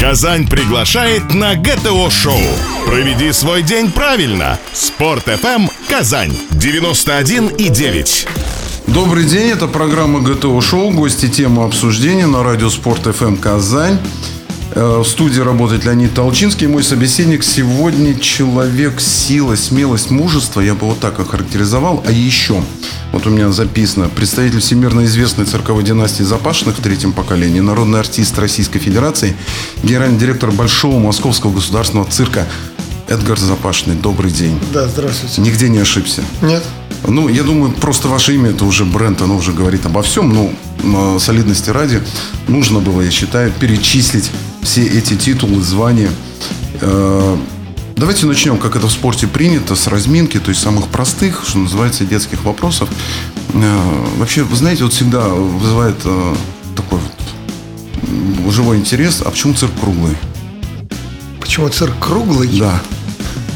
Казань 0.00 0.46
приглашает 0.46 1.34
на 1.34 1.54
ГТО-шоу. 1.56 2.40
Проведи 2.86 3.32
свой 3.32 3.62
день 3.62 3.92
правильно. 3.92 4.58
Спорт 4.72 5.28
FM 5.28 5.70
Казань 5.90 6.34
91 6.52 7.48
и 7.48 7.68
9. 7.68 8.26
Добрый 8.86 9.24
день, 9.24 9.50
это 9.50 9.68
программа 9.68 10.20
ГТО 10.20 10.58
Шоу, 10.62 10.90
гости 10.90 11.28
темы 11.28 11.64
обсуждения 11.64 12.26
на 12.26 12.42
радио 12.42 12.70
Спорт 12.70 13.14
ФМ 13.14 13.36
Казань. 13.36 13.98
Э, 14.72 14.98
В 15.00 15.04
студии 15.04 15.40
работает 15.40 15.84
Леонид 15.84 16.14
Толчинский. 16.14 16.66
Мой 16.66 16.82
собеседник 16.82 17.42
сегодня 17.42 18.18
человек 18.18 19.00
сила, 19.00 19.56
смелость, 19.56 20.10
мужество. 20.10 20.60
Я 20.60 20.74
бы 20.74 20.86
вот 20.86 21.00
так 21.00 21.18
охарактеризовал. 21.18 22.02
А 22.06 22.12
еще, 22.12 22.62
вот 23.12 23.26
у 23.26 23.30
меня 23.30 23.50
записано, 23.50 24.08
представитель 24.08 24.60
всемирно 24.60 25.04
известной 25.04 25.44
цирковой 25.44 25.82
династии 25.82 26.22
Запашных 26.22 26.78
в 26.78 26.82
третьем 26.82 27.12
поколении, 27.12 27.60
народный 27.60 28.00
артист 28.00 28.38
Российской 28.38 28.78
Федерации, 28.78 29.36
генеральный 29.82 30.18
директор 30.18 30.50
Большого 30.52 30.98
Московского 30.98 31.52
государственного 31.52 32.08
цирка 32.08 32.46
Эдгар 33.08 33.38
Запашный. 33.38 33.96
Добрый 33.96 34.30
день. 34.30 34.58
Да, 34.72 34.86
здравствуйте. 34.86 35.40
Нигде 35.40 35.68
не 35.68 35.78
ошибся. 35.78 36.22
Нет? 36.42 36.62
Ну, 37.08 37.28
я 37.28 37.42
думаю, 37.42 37.72
просто 37.72 38.08
ваше 38.08 38.34
имя 38.34 38.50
это 38.50 38.64
уже 38.64 38.84
бренд, 38.84 39.20
оно 39.22 39.36
уже 39.36 39.52
говорит 39.52 39.84
обо 39.86 40.02
всем. 40.02 40.32
Но 40.32 40.52
на 40.84 41.18
солидности 41.18 41.70
ради 41.70 42.02
нужно 42.46 42.78
было, 42.78 43.00
я 43.00 43.10
считаю, 43.10 43.50
перечислить 43.58 44.30
все 44.62 44.82
эти 44.86 45.16
титулы, 45.16 45.62
звания. 45.62 46.10
Э, 46.80 47.36
Давайте 47.96 48.24
начнем, 48.24 48.56
как 48.56 48.76
это 48.76 48.86
в 48.86 48.90
спорте 48.90 49.26
принято, 49.26 49.76
с 49.76 49.86
разминки, 49.86 50.40
то 50.40 50.48
есть 50.48 50.62
самых 50.62 50.88
простых, 50.88 51.44
что 51.46 51.58
называется, 51.58 52.06
детских 52.06 52.44
вопросов. 52.44 52.88
Э, 53.52 53.78
Вообще, 54.16 54.42
вы 54.42 54.56
знаете, 54.56 54.84
вот 54.84 54.94
всегда 54.94 55.28
вызывает 55.28 55.96
э, 56.04 56.34
такой 56.74 56.98
вот 56.98 58.52
живой 58.52 58.78
интерес, 58.78 59.22
а 59.24 59.30
почему 59.30 59.52
цирк 59.52 59.72
круглый? 59.80 60.16
Почему 61.40 61.68
цирк 61.68 61.92
круглый? 62.00 62.48
Да. 62.58 62.80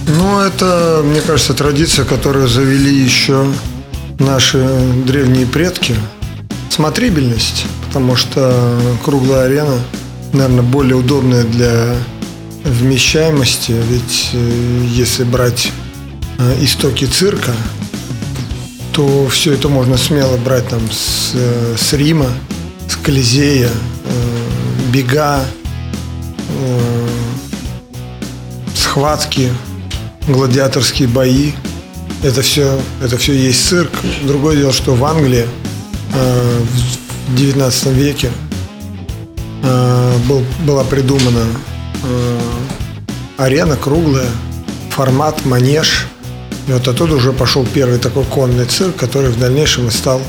Ну, 0.09 0.41
это, 0.41 1.03
мне 1.05 1.23
кажется, 1.23 1.55
традиция, 1.55 2.05
которую 2.05 2.47
завели 2.47 2.95
еще 2.95 3.47
наши 4.19 4.59
древние 5.07 5.47
предки. 5.47 5.95
Смотрибельность, 6.69 7.65
потому 7.87 8.17
что 8.17 8.79
круглая 9.05 9.47
арена, 9.47 9.79
наверное, 10.35 10.63
более 10.63 10.97
удобная 10.97 11.45
для 11.45 11.97
вмещаемости. 12.65 13.73
Ведь 13.73 14.31
э, 14.33 14.87
если 14.91 15.25
брать 15.25 15.71
э, 16.39 16.57
истоки 16.65 17.05
цирка, 17.05 17.53
то 18.93 19.29
все 19.29 19.55
это 19.55 19.69
можно 19.69 19.97
смело 19.97 20.37
брать 20.37 20.69
там 20.69 20.81
с, 20.91 21.33
э, 21.35 21.77
с 21.79 21.93
Рима, 21.93 22.31
с 22.89 22.97
Колизея, 22.97 23.71
бега, 24.93 25.45
схватки, 28.77 29.51
гладиаторские 30.29 31.09
бои. 31.09 31.53
Это 32.23 32.43
все, 32.43 32.79
это 33.03 33.19
все 33.19 33.35
есть 33.35 33.67
цирк. 33.67 33.91
Другое 34.25 34.57
дело, 34.57 34.73
что 34.73 34.95
в 34.95 35.05
Англии 35.05 35.47
в 36.13 37.35
19 37.35 37.87
веке 37.87 38.31
был, 40.29 40.43
была 40.61 40.85
придумана 40.85 41.45
э, 42.03 42.39
арена 43.39 43.77
круглая, 43.77 44.29
формат, 44.91 45.45
манеж. 45.45 46.07
И 46.69 46.73
вот 46.73 46.87
оттуда 46.89 47.15
уже 47.15 47.33
пошел 47.33 47.67
первый 47.75 47.99
такой 47.99 48.25
конный 48.25 48.67
цирк, 48.67 48.97
который 48.97 49.31
в 49.31 49.39
дальнейшем 49.39 49.89
и 49.89 49.91
стал 49.91 50.21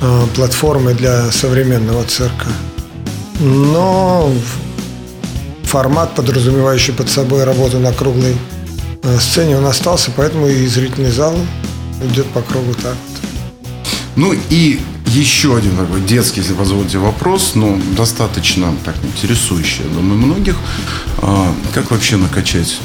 э, 0.00 0.26
платформой 0.34 0.94
для 0.94 1.30
современного 1.30 2.04
цирка. 2.04 2.48
Но 3.40 4.30
формат, 5.64 6.14
подразумевающий 6.14 6.94
под 6.94 7.08
собой 7.08 7.44
работу 7.44 7.78
на 7.78 7.92
круглой 7.92 8.36
э, 9.02 9.18
сцене, 9.18 9.58
он 9.58 9.66
остался, 9.66 10.10
поэтому 10.16 10.46
и 10.46 10.66
зрительный 10.66 11.10
зал 11.10 11.34
идет 12.02 12.26
по 12.26 12.40
кругу 12.40 12.74
так. 12.74 12.96
Ну 14.16 14.34
и 14.48 14.80
еще 15.06 15.56
один 15.56 15.76
такой 15.76 16.00
детский, 16.00 16.40
если 16.40 16.54
позволите, 16.54 16.98
вопрос, 16.98 17.52
но 17.54 17.78
достаточно 17.96 18.74
так 18.84 18.96
интересующий, 19.02 19.84
я 19.84 19.94
думаю, 19.94 20.18
многих. 20.18 20.56
А, 21.18 21.54
как 21.74 21.90
вообще 21.90 22.16
накачать 22.16 22.78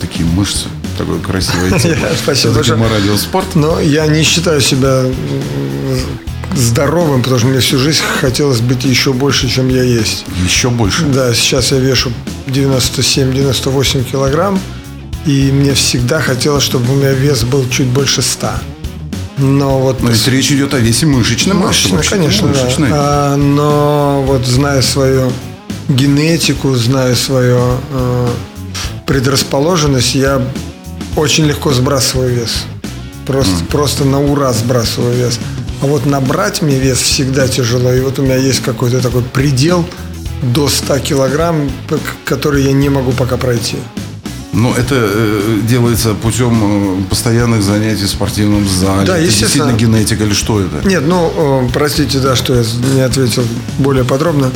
такие 0.00 0.24
мышцы? 0.24 0.68
Такое 0.96 1.20
красивое 1.20 1.78
тело. 1.78 2.08
Спасибо 2.20 2.54
большое. 2.54 2.78
мы 2.78 2.88
радиоспорт. 2.88 3.54
Но 3.54 3.80
я 3.80 4.06
не 4.06 4.22
считаю 4.22 4.60
себя 4.60 5.04
здоровым, 6.56 7.22
потому 7.22 7.38
что 7.38 7.48
мне 7.48 7.60
всю 7.60 7.78
жизнь 7.78 8.02
хотелось 8.20 8.60
быть 8.60 8.84
еще 8.84 9.12
больше, 9.12 9.48
чем 9.48 9.68
я 9.68 9.82
есть. 9.82 10.24
Еще 10.44 10.70
больше. 10.70 11.04
Да, 11.06 11.32
сейчас 11.34 11.70
я 11.72 11.78
вешу 11.78 12.10
97-98 12.46 14.04
килограмм, 14.04 14.58
и 15.26 15.50
мне 15.52 15.74
всегда 15.74 16.20
хотелось, 16.20 16.64
чтобы 16.64 16.92
у 16.92 16.96
меня 16.96 17.12
вес 17.12 17.44
был 17.44 17.68
чуть 17.70 17.86
больше 17.86 18.22
100. 18.22 18.50
Но 19.38 19.78
вот 19.78 20.02
Но 20.02 20.10
ведь 20.10 20.26
речь 20.28 20.50
идет 20.50 20.74
о 20.74 20.78
весе. 20.78 21.06
Мышечная, 21.06 21.54
вообще-то, 21.54 22.02
конечно, 22.08 22.48
да. 22.48 22.64
мышечной. 22.64 22.88
А, 22.92 23.36
но 23.36 24.22
вот 24.26 24.44
зная 24.46 24.82
свою 24.82 25.32
генетику, 25.88 26.74
зная 26.74 27.14
свою 27.14 27.58
э, 27.90 28.28
предрасположенность, 29.06 30.14
я 30.14 30.42
очень 31.16 31.46
легко 31.46 31.72
сбрасываю 31.72 32.34
вес. 32.34 32.64
Просто, 33.26 33.64
просто 33.70 34.04
на 34.04 34.20
ура 34.20 34.52
сбрасываю 34.52 35.14
вес. 35.14 35.38
А 35.82 35.86
вот 35.86 36.06
набрать 36.06 36.62
мне 36.62 36.78
вес 36.78 36.98
всегда 36.98 37.46
тяжело. 37.46 37.92
И 37.92 38.00
вот 38.00 38.18
у 38.18 38.22
меня 38.22 38.36
есть 38.36 38.62
какой-то 38.62 39.00
такой 39.00 39.22
предел 39.22 39.84
до 40.42 40.68
100 40.68 40.98
килограмм, 41.00 41.70
который 42.24 42.64
я 42.64 42.72
не 42.72 42.88
могу 42.88 43.12
пока 43.12 43.36
пройти. 43.36 43.76
Но 44.52 44.74
это 44.74 44.94
э, 44.94 45.60
делается 45.68 46.14
путем 46.14 47.00
э, 47.00 47.04
постоянных 47.10 47.62
занятий 47.62 48.04
в 48.04 48.10
спортивном 48.10 48.66
зале. 48.66 49.06
Да, 49.06 49.18
это 49.18 49.26
естественно. 49.26 49.70
действительно 49.70 49.96
генетика 49.96 50.24
или 50.24 50.32
что 50.32 50.60
это? 50.60 50.86
Нет, 50.88 51.02
ну, 51.06 51.66
э, 51.66 51.68
простите, 51.72 52.18
да, 52.18 52.34
что 52.34 52.54
я 52.54 52.64
не 52.94 53.02
ответил 53.02 53.44
более 53.78 54.04
подробно. 54.04 54.50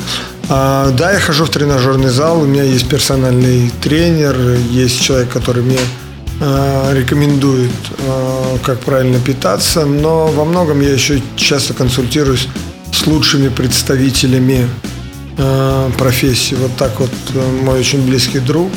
А, 0.48 0.90
да, 0.90 1.12
я 1.12 1.20
хожу 1.20 1.44
в 1.44 1.50
тренажерный 1.50 2.10
зал, 2.10 2.42
у 2.42 2.46
меня 2.46 2.62
есть 2.62 2.88
персональный 2.88 3.70
тренер, 3.80 4.36
есть 4.70 5.00
человек, 5.00 5.30
который 5.30 5.62
мне 5.62 5.78
э, 6.40 6.90
рекомендует, 6.94 7.70
э, 7.98 8.58
как 8.62 8.80
правильно 8.80 9.18
питаться, 9.18 9.84
но 9.86 10.26
во 10.26 10.44
многом 10.44 10.80
я 10.80 10.92
еще 10.92 11.22
часто 11.36 11.74
консультируюсь 11.74 12.48
с 12.92 13.06
лучшими 13.06 13.48
представителями 13.48 14.68
э, 15.38 15.90
профессии. 15.98 16.54
Вот 16.54 16.76
так 16.76 16.98
вот 16.98 17.12
э, 17.34 17.62
мой 17.62 17.80
очень 17.80 18.04
близкий 18.04 18.40
друг, 18.40 18.70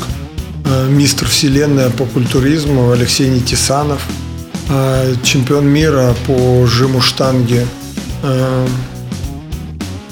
мистер 0.88 1.28
вселенная 1.28 1.90
по 1.90 2.04
культуризму 2.04 2.90
Алексей 2.90 3.28
Нитисанов, 3.28 4.02
э, 4.68 5.14
чемпион 5.22 5.66
мира 5.66 6.14
по 6.26 6.66
жиму 6.66 7.00
штанги 7.00 7.66
э, 8.22 8.66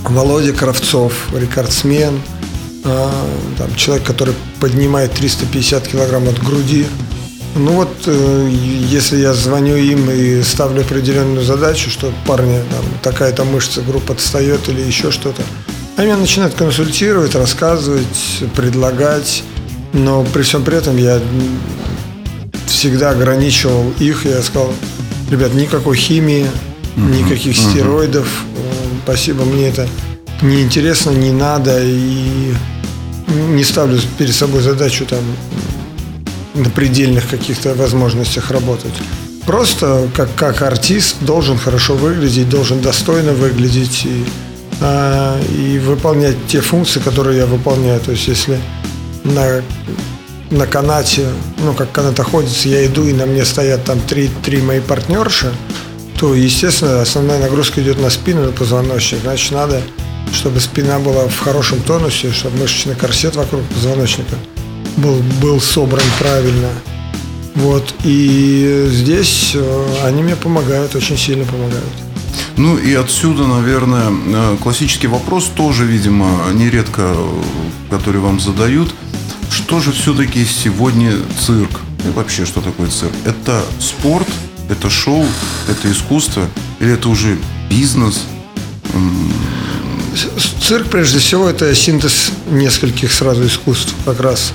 Володя 0.04 0.52
Кравцов, 0.52 1.12
рекордсмен, 1.34 2.20
э, 2.84 3.10
там, 3.58 3.74
человек, 3.74 4.06
который 4.06 4.34
поднимает 4.60 5.12
350 5.12 5.88
килограмм 5.88 6.28
от 6.28 6.38
груди. 6.42 6.86
Ну 7.56 7.72
вот, 7.72 7.90
э, 8.06 8.50
если 8.50 9.18
я 9.18 9.32
звоню 9.32 9.76
им 9.76 10.10
и 10.10 10.42
ставлю 10.42 10.82
определенную 10.82 11.44
задачу, 11.44 11.90
что 11.90 12.12
парни, 12.26 12.60
там, 12.70 12.84
такая-то 13.02 13.44
мышца, 13.44 13.80
группа 13.80 14.12
отстает 14.12 14.68
или 14.68 14.80
еще 14.80 15.10
что-то, 15.10 15.42
они 15.96 16.06
меня 16.08 16.16
начинают 16.16 16.54
консультировать, 16.54 17.34
рассказывать, 17.34 18.42
предлагать, 18.56 19.44
но 19.94 20.24
при 20.24 20.42
всем 20.42 20.64
при 20.64 20.76
этом 20.76 20.96
я 20.98 21.20
всегда 22.66 23.10
ограничивал 23.10 23.92
их. 23.98 24.26
Я 24.26 24.42
сказал, 24.42 24.72
ребят, 25.30 25.54
никакой 25.54 25.96
химии, 25.96 26.46
никаких 26.96 27.56
стероидов. 27.56 28.26
Э, 28.56 28.74
Спасибо, 29.04 29.44
мне 29.44 29.68
это 29.68 29.88
не 30.42 30.62
интересно, 30.62 31.10
не 31.10 31.32
надо. 31.32 31.82
И 31.82 32.52
не 33.50 33.64
ставлю 33.64 33.98
перед 34.18 34.34
собой 34.34 34.62
задачу 34.62 35.06
там 35.06 35.20
на 36.54 36.70
предельных 36.70 37.28
каких-то 37.28 37.74
возможностях 37.74 38.50
работать. 38.50 38.92
Просто 39.46 40.08
как, 40.14 40.28
как 40.36 40.62
артист 40.62 41.16
должен 41.20 41.58
хорошо 41.58 41.94
выглядеть, 41.94 42.48
должен 42.48 42.80
достойно 42.80 43.32
выглядеть 43.32 44.04
и, 44.06 44.24
а, 44.80 45.38
и 45.58 45.78
выполнять 45.78 46.36
те 46.48 46.60
функции, 46.60 47.00
которые 47.00 47.38
я 47.38 47.46
выполняю. 47.46 48.00
То 48.00 48.12
есть 48.12 48.26
если 48.28 48.58
на 49.24 49.62
на 50.50 50.66
канате, 50.66 51.26
ну, 51.58 51.74
как 51.74 51.90
канатоходец, 51.92 52.64
я 52.64 52.86
иду, 52.86 53.06
и 53.06 53.12
на 53.12 53.26
мне 53.26 53.44
стоят 53.44 53.84
там 53.84 54.00
три, 54.00 54.30
три 54.44 54.62
мои 54.62 54.80
партнерши, 54.80 55.52
то, 56.18 56.34
естественно, 56.34 57.02
основная 57.02 57.40
нагрузка 57.40 57.82
идет 57.82 58.00
на 58.00 58.08
спину, 58.08 58.44
на 58.44 58.52
позвоночник. 58.52 59.20
Значит, 59.22 59.52
надо, 59.52 59.82
чтобы 60.32 60.60
спина 60.60 60.98
была 60.98 61.28
в 61.28 61.38
хорошем 61.38 61.80
тонусе, 61.82 62.32
чтобы 62.32 62.58
мышечный 62.58 62.94
корсет 62.94 63.34
вокруг 63.36 63.62
позвоночника 63.64 64.36
был, 64.96 65.16
был 65.42 65.60
собран 65.60 66.04
правильно. 66.18 66.68
Вот. 67.56 67.94
И 68.04 68.88
здесь 68.90 69.52
э, 69.54 69.86
они 70.04 70.22
мне 70.22 70.36
помогают, 70.36 70.94
очень 70.94 71.16
сильно 71.16 71.44
помогают. 71.44 71.84
Ну 72.56 72.76
и 72.76 72.94
отсюда, 72.94 73.44
наверное, 73.44 74.10
э, 74.10 74.56
классический 74.62 75.06
вопрос 75.08 75.50
тоже, 75.54 75.84
видимо, 75.84 76.40
нередко, 76.52 77.16
который 77.90 78.20
вам 78.20 78.40
задают. 78.40 78.94
Что 79.50 79.80
же 79.80 79.92
все-таки 79.92 80.44
сегодня 80.44 81.12
цирк? 81.40 81.80
И 82.06 82.10
вообще, 82.10 82.44
что 82.44 82.60
такое 82.60 82.88
цирк? 82.88 83.12
Это 83.24 83.62
спорт, 83.80 84.28
это 84.68 84.90
шоу, 84.90 85.26
это 85.68 85.90
искусство 85.90 86.48
или 86.80 86.92
это 86.92 87.08
уже 87.08 87.38
бизнес? 87.70 88.22
Цирк, 90.60 90.88
прежде 90.88 91.18
всего, 91.18 91.48
это 91.48 91.74
синтез 91.74 92.30
нескольких 92.50 93.12
сразу 93.12 93.46
искусств, 93.46 93.94
как 94.04 94.20
раз 94.20 94.52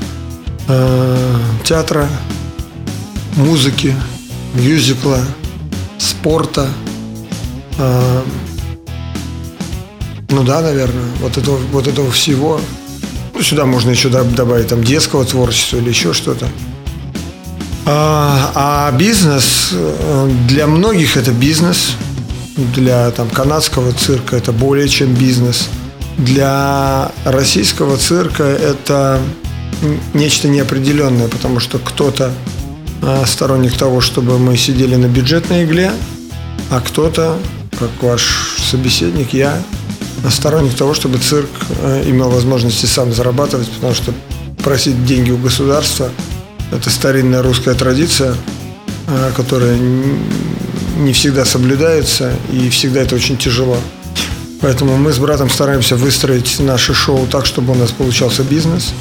э, 0.67 1.39
театра, 1.65 2.09
музыки, 3.35 3.95
мюзикла, 4.53 5.19
спорта. 5.97 6.69
Э, 7.77 8.21
ну 10.29 10.43
да, 10.43 10.61
наверное, 10.61 11.09
вот 11.19 11.37
этого, 11.37 11.57
вот 11.71 11.87
этого 11.87 12.11
всего. 12.11 12.61
Сюда 13.41 13.65
можно 13.65 13.91
еще 13.91 14.09
добавить 14.09 14.67
там 14.67 14.83
детского 14.83 15.25
творчества 15.25 15.77
или 15.77 15.89
еще 15.89 16.13
что-то. 16.13 16.47
А, 17.85 18.51
а 18.53 18.91
бизнес, 18.91 19.69
э, 19.71 20.31
для 20.47 20.67
многих 20.67 21.17
это 21.17 21.31
бизнес, 21.31 21.95
для 22.75 23.09
там, 23.11 23.29
канадского 23.29 23.93
цирка 23.93 24.35
это 24.35 24.51
более 24.51 24.87
чем 24.87 25.13
бизнес. 25.13 25.69
Для 26.17 27.11
российского 27.23 27.97
цирка 27.97 28.43
это 28.43 29.19
нечто 30.13 30.49
неопределенное, 30.49 31.29
потому 31.29 31.59
что 31.59 31.79
кто-то 31.79 32.31
а, 33.01 33.25
сторонник 33.25 33.77
того, 33.77 34.01
чтобы 34.01 34.37
мы 34.37 34.57
сидели 34.57 34.95
на 34.95 35.07
бюджетной 35.07 35.63
игле, 35.63 35.91
а 36.69 36.81
кто-то, 36.81 37.37
как 37.79 37.89
ваш 38.01 38.57
собеседник, 38.69 39.33
я, 39.33 39.61
сторонник 40.29 40.75
того, 40.75 40.93
чтобы 40.93 41.17
цирк 41.17 41.49
а, 41.81 42.03
имел 42.09 42.29
возможности 42.29 42.85
сам 42.85 43.13
зарабатывать, 43.13 43.69
потому 43.69 43.93
что 43.93 44.13
просить 44.63 45.05
деньги 45.05 45.31
у 45.31 45.37
государства– 45.37 46.09
это 46.71 46.89
старинная 46.89 47.41
русская 47.41 47.73
традиция, 47.73 48.35
а, 49.07 49.31
которая 49.35 49.77
не 49.77 51.13
всегда 51.13 51.45
соблюдается, 51.45 52.33
и 52.51 52.69
всегда 52.69 53.01
это 53.01 53.15
очень 53.15 53.37
тяжело. 53.37 53.77
Поэтому 54.61 54.97
мы 54.97 55.13
с 55.13 55.17
братом 55.19 55.49
стараемся 55.49 55.95
выстроить 55.95 56.59
наше 56.59 56.93
шоу 56.93 57.25
так, 57.27 57.45
чтобы 57.45 57.71
у 57.71 57.75
нас 57.75 57.91
получался 57.91 58.43
бизнес 58.43 58.93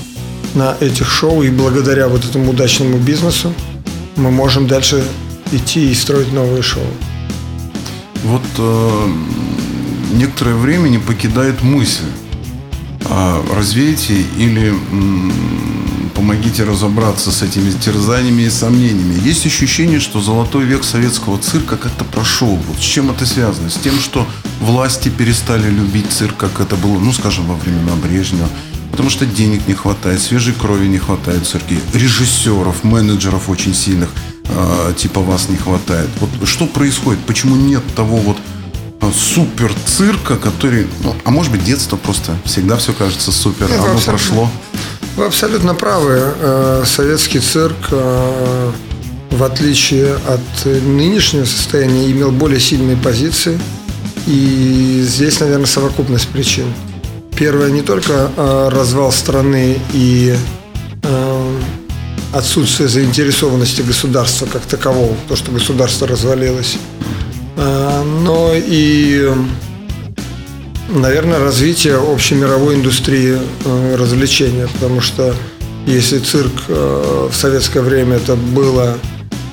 на 0.55 0.77
этих 0.81 1.11
шоу, 1.11 1.43
и 1.43 1.51
благодаря 1.51 2.09
вот 2.09 2.25
этому 2.25 2.51
удачному 2.51 2.99
бизнесу 2.99 3.53
мы 4.17 4.31
можем 4.31 4.67
дальше 4.67 5.03
идти 5.51 5.91
и 5.91 5.95
строить 5.95 6.33
новые 6.33 6.63
шоу. 6.63 6.87
Вот 8.25 8.43
э, 8.59 9.09
некоторое 10.13 10.55
время 10.55 10.89
не 10.89 10.99
покидает 10.99 11.63
мысль 11.63 12.05
о 13.05 13.43
развитии 13.55 14.27
или 14.37 14.75
помогите 16.15 16.65
разобраться 16.65 17.31
с 17.31 17.43
этими 17.43 17.71
терзаниями 17.71 18.43
и 18.43 18.51
сомнениями. 18.51 19.21
Есть 19.25 19.47
ощущение, 19.47 20.01
что 20.01 20.21
золотой 20.21 20.65
век 20.65 20.83
советского 20.83 21.39
цирка 21.39 21.77
как-то 21.77 22.05
прошел. 22.05 22.59
Вот 22.69 22.79
с 22.79 22.83
чем 22.83 23.11
это 23.11 23.25
связано? 23.25 23.71
С 23.71 23.75
тем, 23.75 23.99
что 24.01 24.27
власти 24.61 25.11
перестали 25.11 25.71
любить 25.71 26.11
цирк, 26.11 26.37
как 26.37 26.61
это 26.61 26.77
было, 26.77 26.99
ну, 26.99 27.13
скажем, 27.13 27.47
во 27.47 27.55
времена 27.55 27.93
Брежнева. 28.03 28.49
Потому 28.91 29.11
что 29.11 29.27
денег 29.27 29.69
не 29.69 29.75
хватает, 29.75 30.21
свежей 30.21 30.55
крови 30.55 30.89
не 30.89 30.99
хватает 30.99 31.47
в 31.47 31.51
цирке, 31.51 31.79
режиссеров, 31.95 32.83
менеджеров 32.83 33.49
очень 33.49 33.73
сильных, 33.73 34.09
э, 34.47 34.93
типа 34.97 35.21
вас 35.21 35.49
не 35.49 35.57
хватает. 35.57 36.09
Вот 36.19 36.49
что 36.49 36.67
происходит? 36.67 37.21
Почему 37.21 37.55
нет 37.55 37.83
того 37.95 38.17
вот 38.17 38.39
а, 38.39 38.48
супер 39.13 39.73
цирка, 39.87 40.37
который, 40.37 40.87
ну, 41.03 41.15
а 41.25 41.31
может 41.31 41.53
быть 41.53 41.65
детство 41.65 41.97
просто 41.97 42.37
всегда 42.45 42.77
все 42.77 42.93
кажется 42.93 43.33
супер, 43.33 43.69
Нет, 43.69 43.81
оно 43.81 43.99
прошло. 44.01 44.51
Вы 45.17 45.25
абсолютно 45.25 45.75
правы. 45.75 46.33
Э, 46.41 46.85
советский 46.87 47.41
цирк, 47.41 47.89
э, 47.91 48.71
в 49.31 49.43
отличие 49.43 50.15
от 50.15 50.65
нынешнего 50.65 51.45
состояния, 51.45 52.11
имел 52.11 52.31
более 52.31 52.61
сильные 52.61 52.97
позиции. 52.97 53.59
И 54.27 55.05
здесь, 55.07 55.41
наверное, 55.41 55.67
совокупность 55.67 56.29
причин. 56.29 56.73
Первое, 57.37 57.71
не 57.71 57.83
только 57.83 58.31
э, 58.37 58.69
развал 58.71 59.13
страны 59.13 59.79
и 59.93 60.37
отсутствие 62.33 62.89
заинтересованности 62.89 63.81
государства 63.83 64.47
как 64.47 64.63
такового, 64.63 65.17
то, 65.29 65.37
что 65.37 65.51
государство 65.51 66.07
развалилось, 66.07 66.77
но 67.59 68.53
и 68.55 69.29
наверное, 70.89 71.39
развитие 71.39 71.97
общемировой 71.97 72.77
индустрии 72.77 73.37
э, 73.65 73.97
развлечения, 73.97 74.69
потому 74.75 75.01
что 75.01 75.35
если 75.87 76.19
цирк 76.19 76.53
э, 76.69 77.29
в 77.31 77.35
советское 77.35 77.81
время 77.81 78.17
это 78.17 78.37
было 78.37 78.99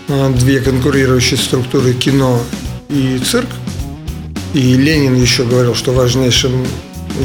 э, 0.08 0.30
две 0.38 0.60
конкурирующие 0.60 1.38
структуры 1.38 1.94
кино 1.94 2.42
и 2.90 3.20
цирк, 3.20 3.50
и 4.54 4.76
Ленин 4.76 5.16
еще 5.16 5.44
говорил, 5.44 5.76
что 5.76 5.92
важнейшим 5.92 6.66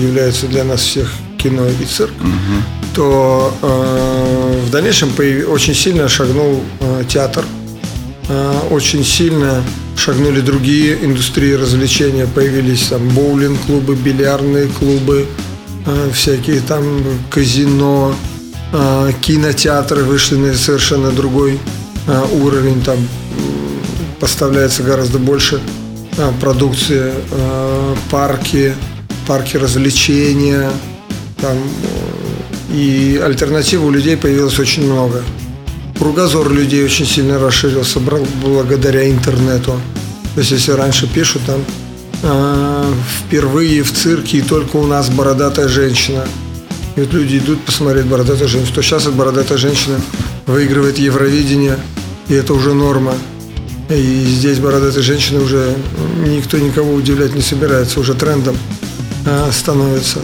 является 0.01 0.47
для 0.47 0.65
нас 0.65 0.81
всех 0.81 1.13
кино 1.39 1.67
и 1.67 1.85
цирк, 1.85 2.15
угу. 2.21 2.63
то 2.95 3.55
э, 3.63 4.61
в 4.67 4.71
дальнейшем 4.71 5.11
очень 5.49 5.75
сильно 5.75 6.09
шагнул 6.09 6.63
э, 6.81 7.05
театр, 7.09 7.45
э, 8.29 8.61
очень 8.71 9.05
сильно 9.05 9.63
шагнули 9.97 10.41
другие 10.41 11.05
индустрии 11.05 11.53
развлечения, 11.53 12.27
появились 12.27 12.89
там 12.89 13.09
боулинг-клубы, 13.11 13.95
бильярдные 13.95 14.67
клубы, 14.67 15.27
э, 15.87 16.11
всякие 16.13 16.61
там 16.61 16.85
казино, 17.31 18.15
э, 18.73 19.13
кинотеатры 19.21 20.05
вышли 20.05 20.37
на 20.37 20.55
совершенно 20.55 21.11
другой 21.11 21.59
э, 22.07 22.25
уровень, 22.33 22.83
там 22.83 22.99
поставляется 24.21 24.83
гораздо 24.83 25.19
больше 25.19 25.61
продукции, 26.41 27.15
парки, 28.11 28.75
парки 29.27 29.57
развлечения, 29.57 30.71
там, 31.41 31.57
и 32.75 33.19
альтернатив 33.25 33.83
у 33.83 33.91
людей 33.91 34.19
появилось 34.19 34.59
очень 34.59 34.85
много. 34.85 35.23
Кругозор 36.01 36.51
людей 36.51 36.83
очень 36.83 37.05
сильно 37.05 37.39
расширился 37.39 38.01
благодаря 38.01 39.11
интернету. 39.11 39.79
То 40.35 40.41
есть, 40.41 40.51
если 40.51 40.73
раньше 40.73 41.07
пишут 41.07 41.43
там 41.47 41.63
э, 42.23 42.93
впервые 43.19 43.83
в 43.83 43.93
цирке 43.93 44.39
и 44.39 44.43
только 44.43 44.77
у 44.77 44.87
нас 44.87 45.11
бородатая 45.11 45.69
женщина. 45.69 46.25
И 46.97 47.01
вот 47.01 47.13
люди 47.13 47.37
идут 47.37 47.61
посмотреть 47.67 48.07
бородатую 48.07 48.49
женщину. 48.49 48.75
То 48.75 48.83
сейчас 48.83 49.03
эта 49.03 49.13
бородатая 49.13 49.59
женщина 49.59 50.01
выигрывает 50.47 50.99
Евровидение, 50.99 51.79
и 52.29 52.35
это 52.35 52.55
уже 52.55 52.73
норма. 52.73 53.13
И 53.91 54.25
здесь 54.25 54.59
бородатые 54.59 55.03
женщины 55.03 55.41
уже 55.41 55.75
никто 56.27 56.57
никого 56.57 56.95
удивлять 56.95 57.35
не 57.35 57.43
собирается, 57.43 58.01
уже 58.01 58.15
трендом 58.15 58.57
э, 59.27 59.51
становится. 59.53 60.21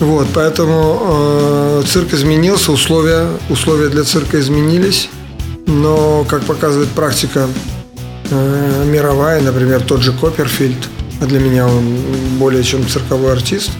Вот, 0.00 0.26
поэтому 0.34 1.00
э, 1.02 1.82
цирк 1.86 2.12
изменился, 2.12 2.72
условия, 2.72 3.28
условия 3.48 3.88
для 3.88 4.02
цирка 4.02 4.40
изменились, 4.40 5.08
но, 5.66 6.26
как 6.28 6.42
показывает 6.44 6.88
практика 6.90 7.48
э, 8.30 8.84
мировая, 8.86 9.40
например, 9.40 9.82
тот 9.82 10.02
же 10.02 10.12
Копперфильд, 10.12 10.88
а 11.20 11.26
для 11.26 11.38
меня 11.38 11.66
он 11.68 11.96
более 12.38 12.64
чем 12.64 12.86
цирковой 12.88 13.32
артист, 13.32 13.70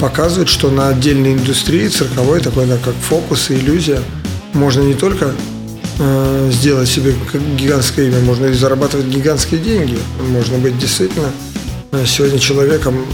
показывает, 0.00 0.48
что 0.48 0.70
на 0.70 0.88
отдельной 0.88 1.32
индустрии 1.32 1.88
цирковой, 1.88 2.40
такой 2.40 2.66
да, 2.66 2.76
как 2.84 2.94
фокус 2.94 3.50
и 3.50 3.54
иллюзия, 3.54 4.00
можно 4.52 4.82
не 4.82 4.94
только 4.94 5.32
э, 5.98 6.50
сделать 6.52 6.88
себе 6.88 7.14
гигантское 7.56 8.08
имя, 8.08 8.20
можно 8.20 8.46
и 8.46 8.52
зарабатывать 8.52 9.06
гигантские 9.06 9.60
деньги. 9.60 9.98
Можно 10.30 10.58
быть 10.58 10.78
действительно 10.78 11.30
э, 11.92 12.04
сегодня 12.06 12.38
человеком, 12.38 13.04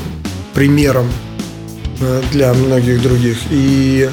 примером 0.52 1.06
для 2.32 2.52
многих 2.54 3.02
других. 3.02 3.36
И 3.50 4.08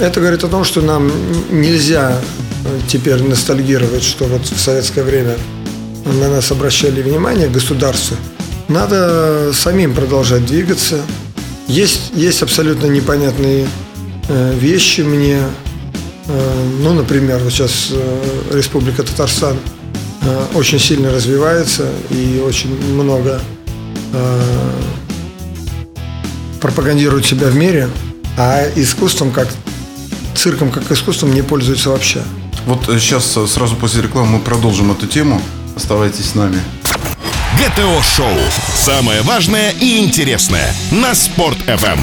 это 0.00 0.20
говорит 0.20 0.42
о 0.44 0.48
том, 0.48 0.64
что 0.64 0.80
нам 0.80 1.10
нельзя 1.50 2.18
э, 2.64 2.78
теперь 2.88 3.22
ностальгировать, 3.22 4.02
что 4.02 4.24
вот 4.24 4.42
в 4.42 4.58
советское 4.58 5.02
время 5.02 5.36
на 6.04 6.28
нас 6.28 6.50
обращали 6.50 7.02
внимание 7.02 7.48
государство. 7.48 8.16
Надо 8.68 9.52
самим 9.52 9.94
продолжать 9.94 10.46
двигаться. 10.46 11.00
Есть, 11.68 12.12
есть 12.14 12.42
абсолютно 12.42 12.86
непонятные 12.86 13.66
э, 14.28 14.54
вещи 14.58 15.02
мне. 15.02 15.42
Ну, 16.78 16.94
например, 16.94 17.40
вот 17.42 17.52
сейчас 17.52 17.90
Республика 18.52 19.02
Татарстан 19.02 19.56
очень 20.54 20.78
сильно 20.78 21.10
развивается 21.12 21.90
и 22.10 22.40
очень 22.46 22.70
много 22.92 23.40
пропагандируют 26.62 27.26
себя 27.26 27.48
в 27.48 27.56
мире, 27.56 27.90
а 28.38 28.64
искусством 28.76 29.32
как 29.32 29.48
цирком 30.34 30.70
как 30.70 30.90
искусством 30.90 31.34
не 31.34 31.42
пользуются 31.42 31.90
вообще. 31.90 32.22
Вот 32.66 32.84
сейчас 32.86 33.36
э, 33.36 33.46
сразу 33.46 33.76
после 33.76 34.02
рекламы 34.02 34.38
мы 34.38 34.40
продолжим 34.40 34.92
эту 34.92 35.06
тему. 35.06 35.42
Оставайтесь 35.76 36.30
с 36.30 36.34
нами. 36.34 36.58
ГТО-шоу. 37.58 38.38
Самое 38.76 39.22
важное 39.22 39.72
и 39.72 39.98
интересное 39.98 40.72
на 40.90 41.14
Спорт-ФМ. 41.14 41.98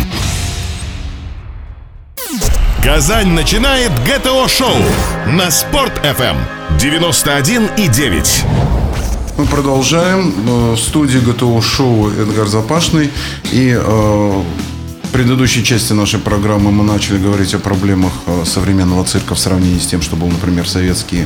Казань 2.83 3.29
начинает 3.29 3.91
ГТО-шоу 4.03 4.77
на 5.27 5.49
Спорт-ФМ 5.49 6.37
91,9. 6.77 8.68
Мы 9.39 9.45
продолжаем. 9.45 10.33
Э, 10.49 10.73
В 10.73 10.77
студии 10.77 11.17
ГТО-шоу 11.19 12.09
Эдгар 12.09 12.45
Запашный. 12.49 13.09
И 13.53 13.69
э, 13.69 13.79
в 13.79 15.11
предыдущей 15.13 15.63
части 15.63 15.93
нашей 15.93 16.19
программы 16.19 16.71
мы 16.73 16.83
начали 16.83 17.19
говорить 17.19 17.53
о 17.53 17.59
проблемах 17.59 18.11
э, 18.25 18.43
современного 18.45 19.05
цирка 19.05 19.35
в 19.35 19.39
сравнении 19.39 19.79
с 19.79 19.87
тем, 19.87 20.01
что 20.01 20.17
был, 20.17 20.27
например, 20.27 20.65
в 20.65 20.67
советские 20.69 21.25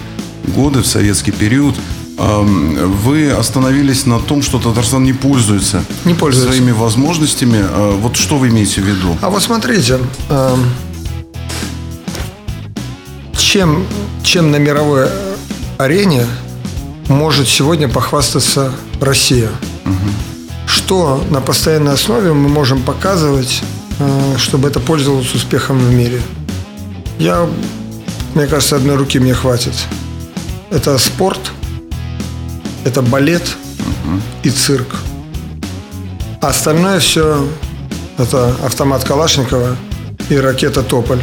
годы, 0.56 0.82
в 0.84 0.86
советский 0.86 1.32
период. 1.32 1.74
Эм, 2.20 2.92
Вы 3.02 3.32
остановились 3.32 4.06
на 4.06 4.20
том, 4.20 4.44
что 4.44 4.60
Татарстан 4.60 5.04
не 5.04 5.14
пользуется, 5.14 5.84
Не 6.06 6.14
пользуется. 6.14 6.54
своими 6.54 6.72
возможностями. 6.72 7.66
Вот 8.00 8.16
что 8.16 8.38
вы 8.38 8.50
имеете 8.50 8.82
в 8.82 8.86
виду? 8.86 9.18
А 9.24 9.32
вот 9.32 9.42
смотрите, 9.42 9.98
эм, 10.30 10.66
чем, 13.36 13.84
чем 14.22 14.52
на 14.52 14.58
мировой 14.58 15.08
арене 15.80 16.28
может 17.08 17.48
сегодня 17.48 17.88
похвастаться 17.88 18.72
Россия? 19.00 19.50
Что 20.66 21.24
на 21.30 21.42
постоянной 21.42 21.94
основе 21.94 22.34
мы 22.34 22.50
можем 22.50 22.82
показывать, 22.82 23.62
э, 24.00 24.36
чтобы 24.38 24.68
это 24.68 24.80
пользовалось 24.80 25.34
успехом 25.36 25.78
в 25.78 25.94
мире? 25.94 26.22
Я, 27.20 27.48
мне 28.34 28.48
кажется, 28.48 28.76
одной 28.76 28.96
руки 28.96 29.20
мне 29.20 29.34
хватит. 29.34 29.74
Это 30.72 30.98
спорт, 30.98 31.52
это 32.86 33.02
балет 33.02 33.56
и 34.44 34.50
цирк. 34.50 34.88
А 36.42 36.48
остальное 36.48 37.00
все 37.00 37.48
это 38.18 38.56
автомат 38.64 39.04
Калашникова 39.04 39.78
и 40.30 40.38
ракета 40.38 40.84
Тополь, 40.84 41.22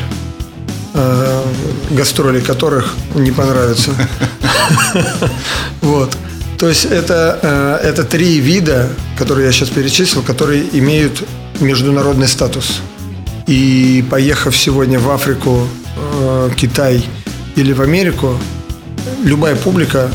э, 0.94 1.42
гастроли 1.90 2.40
которых 2.40 2.94
не 3.14 3.30
понравятся. 3.32 3.90
Вот. 5.80 6.16
То 6.58 6.68
есть 6.68 6.84
это, 6.84 7.38
э, 7.42 7.88
это 7.88 8.04
три 8.04 8.38
вида, 8.38 8.88
которые 9.18 9.46
я 9.46 9.52
сейчас 9.52 9.70
перечислил, 9.70 10.22
которые 10.22 10.64
имеют 10.72 11.24
международный 11.58 12.28
статус. 12.28 12.80
И 13.46 14.04
поехав 14.10 14.56
сегодня 14.56 14.98
в 14.98 15.10
Африку, 15.10 15.66
э, 15.96 16.50
Китай 16.56 17.04
или 17.56 17.72
в 17.72 17.80
Америку, 17.80 18.36
любая 19.24 19.56
публика 19.56 20.10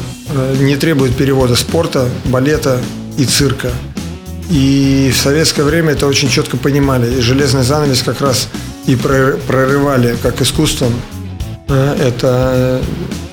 не 0.60 0.75
требует 0.75 1.15
перевода 1.15 1.55
спорта, 1.55 2.08
балета 2.25 2.79
и 3.17 3.25
цирка. 3.25 3.72
И 4.50 5.12
в 5.13 5.17
советское 5.17 5.63
время 5.63 5.94
это 5.94 6.08
очень 6.08 6.29
четко 6.29 6.58
понимали. 6.58 7.15
И 7.15 7.22
железный 7.22 7.63
занавес 7.63 8.03
как 8.03 8.22
раз 8.22 8.50
и 8.88 8.96
про- 8.96 9.38
прорывали 9.48 10.15
как 10.22 10.42
искусством. 10.42 10.94
э, 11.68 11.96
Это 12.08 12.51
э, 12.54 12.84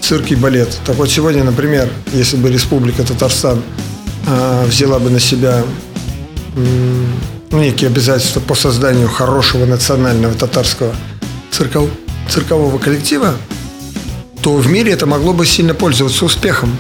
цирк 0.01 0.31
и 0.31 0.35
балет. 0.37 0.79
Так 0.87 0.97
вот 0.97 1.11
сегодня, 1.11 1.45
например, 1.45 1.89
если 2.15 2.37
бы 2.39 2.51
Республика 2.51 3.03
Татарстан 3.05 3.63
э, 4.27 4.65
взяла 4.67 4.99
бы 4.99 5.11
на 5.11 5.21
себя 5.21 5.63
некие 7.51 7.89
обязательства 7.89 8.41
по 8.41 8.55
созданию 8.55 9.09
хорошего 9.09 9.65
национального 9.67 10.35
татарского 10.35 10.95
цирков- 11.51 11.91
циркового 12.31 12.79
коллектива, 12.79 13.35
то 14.43 14.57
в 14.57 14.67
мире 14.71 14.93
это 14.93 15.07
могло 15.07 15.33
бы 15.33 15.47
сильно 15.47 15.75
пользоваться 15.75 16.25
успехом. 16.25 16.77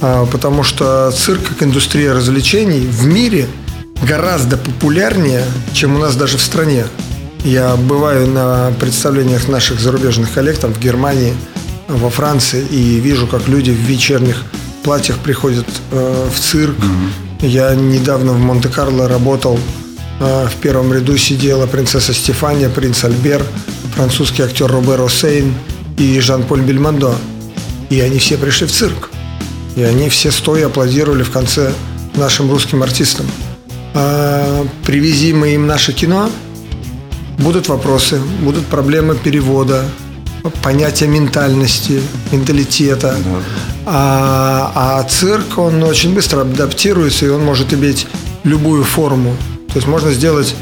А, 0.00 0.26
Потому 0.26 0.62
что 0.62 1.10
цирк 1.12 1.42
как 1.48 1.62
индустрия 1.62 2.12
развлечений 2.12 2.80
в 2.80 3.06
мире 3.06 3.46
гораздо 4.06 4.56
популярнее, 4.56 5.44
чем 5.72 5.94
у 5.96 5.98
нас 5.98 6.14
даже 6.16 6.36
в 6.38 6.42
стране. 6.42 6.84
Я 7.46 7.76
бываю 7.76 8.26
на 8.26 8.72
представлениях 8.80 9.46
наших 9.46 9.78
зарубежных 9.78 10.32
коллег 10.32 10.58
там 10.58 10.74
в 10.74 10.80
Германии, 10.80 11.32
во 11.86 12.10
Франции 12.10 12.66
и 12.66 12.98
вижу, 12.98 13.28
как 13.28 13.46
люди 13.46 13.70
в 13.70 13.78
вечерних 13.78 14.42
платьях 14.82 15.18
приходят 15.18 15.64
э, 15.92 16.28
в 16.28 16.40
цирк. 16.40 16.74
Я 17.40 17.72
недавно 17.76 18.32
в 18.32 18.40
Монте-Карло 18.40 19.06
работал. 19.06 19.60
э, 20.18 20.48
в 20.48 20.60
первом 20.60 20.92
ряду 20.92 21.16
сидела 21.16 21.68
принцесса 21.68 22.12
Стефания, 22.12 22.68
принц 22.68 23.04
Альбер, 23.04 23.46
французский 23.94 24.42
актер 24.42 24.66
Робер 24.66 25.00
Осейн 25.02 25.54
и 25.98 26.18
Жан-Поль 26.18 26.62
Бельмондо. 26.62 27.14
И 27.90 28.00
они 28.00 28.18
все 28.18 28.38
пришли 28.38 28.66
в 28.66 28.72
цирк. 28.72 29.10
И 29.76 29.84
они 29.84 30.08
все 30.08 30.32
стоя 30.32 30.66
аплодировали 30.66 31.22
в 31.22 31.30
конце 31.30 31.70
нашим 32.16 32.50
русским 32.50 32.82
артистам. 32.82 33.26
А, 33.94 34.66
привези 34.84 35.32
мы 35.32 35.54
им 35.54 35.68
наше 35.68 35.92
кино, 35.92 36.28
будут 37.38 37.68
вопросы, 37.68 38.20
будут 38.42 38.66
проблемы 38.66 39.16
перевода, 39.16 39.84
понятия 40.62 41.06
ментальности, 41.06 42.00
менталитета. 42.32 43.16
А, 43.84 44.72
а 44.74 45.02
цирк, 45.04 45.58
он 45.58 45.82
очень 45.82 46.14
быстро 46.14 46.42
адаптируется, 46.42 47.26
и 47.26 47.28
он 47.28 47.44
может 47.44 47.72
иметь 47.72 48.06
любую 48.44 48.84
форму. 48.84 49.36
То 49.68 49.76
есть 49.76 49.86
можно 49.86 50.12
сделать 50.12 50.54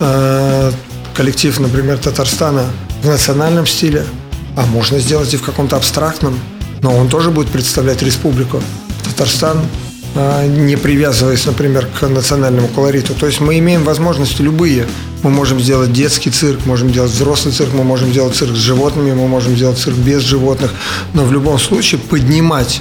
э, 0.00 0.72
коллектив, 1.14 1.58
например, 1.60 1.98
Татарстана 1.98 2.64
в 3.02 3.06
национальном 3.06 3.66
стиле, 3.66 4.04
а 4.56 4.66
можно 4.66 4.98
сделать 4.98 5.32
и 5.34 5.36
в 5.36 5.42
каком-то 5.42 5.76
абстрактном, 5.76 6.38
но 6.82 6.96
он 6.96 7.08
тоже 7.08 7.30
будет 7.30 7.48
представлять 7.48 8.02
республику. 8.02 8.60
Татарстан, 9.04 9.60
не 10.46 10.76
привязываясь, 10.76 11.46
например, 11.46 11.86
к 11.86 12.08
национальному 12.08 12.68
колориту. 12.68 13.14
То 13.14 13.26
есть 13.26 13.40
мы 13.40 13.58
имеем 13.58 13.84
возможности 13.84 14.42
любые. 14.42 14.86
Мы 15.22 15.30
можем 15.30 15.60
сделать 15.60 15.92
детский 15.92 16.30
цирк, 16.30 16.66
можем 16.66 16.90
делать 16.90 17.12
взрослый 17.12 17.54
цирк, 17.54 17.72
мы 17.72 17.84
можем 17.84 18.10
делать 18.10 18.34
цирк 18.34 18.54
с 18.56 18.58
животными, 18.58 19.12
мы 19.12 19.28
можем 19.28 19.54
делать 19.54 19.78
цирк 19.78 19.96
без 19.96 20.22
животных. 20.22 20.72
Но 21.14 21.24
в 21.24 21.32
любом 21.32 21.58
случае 21.58 22.00
поднимать 22.00 22.80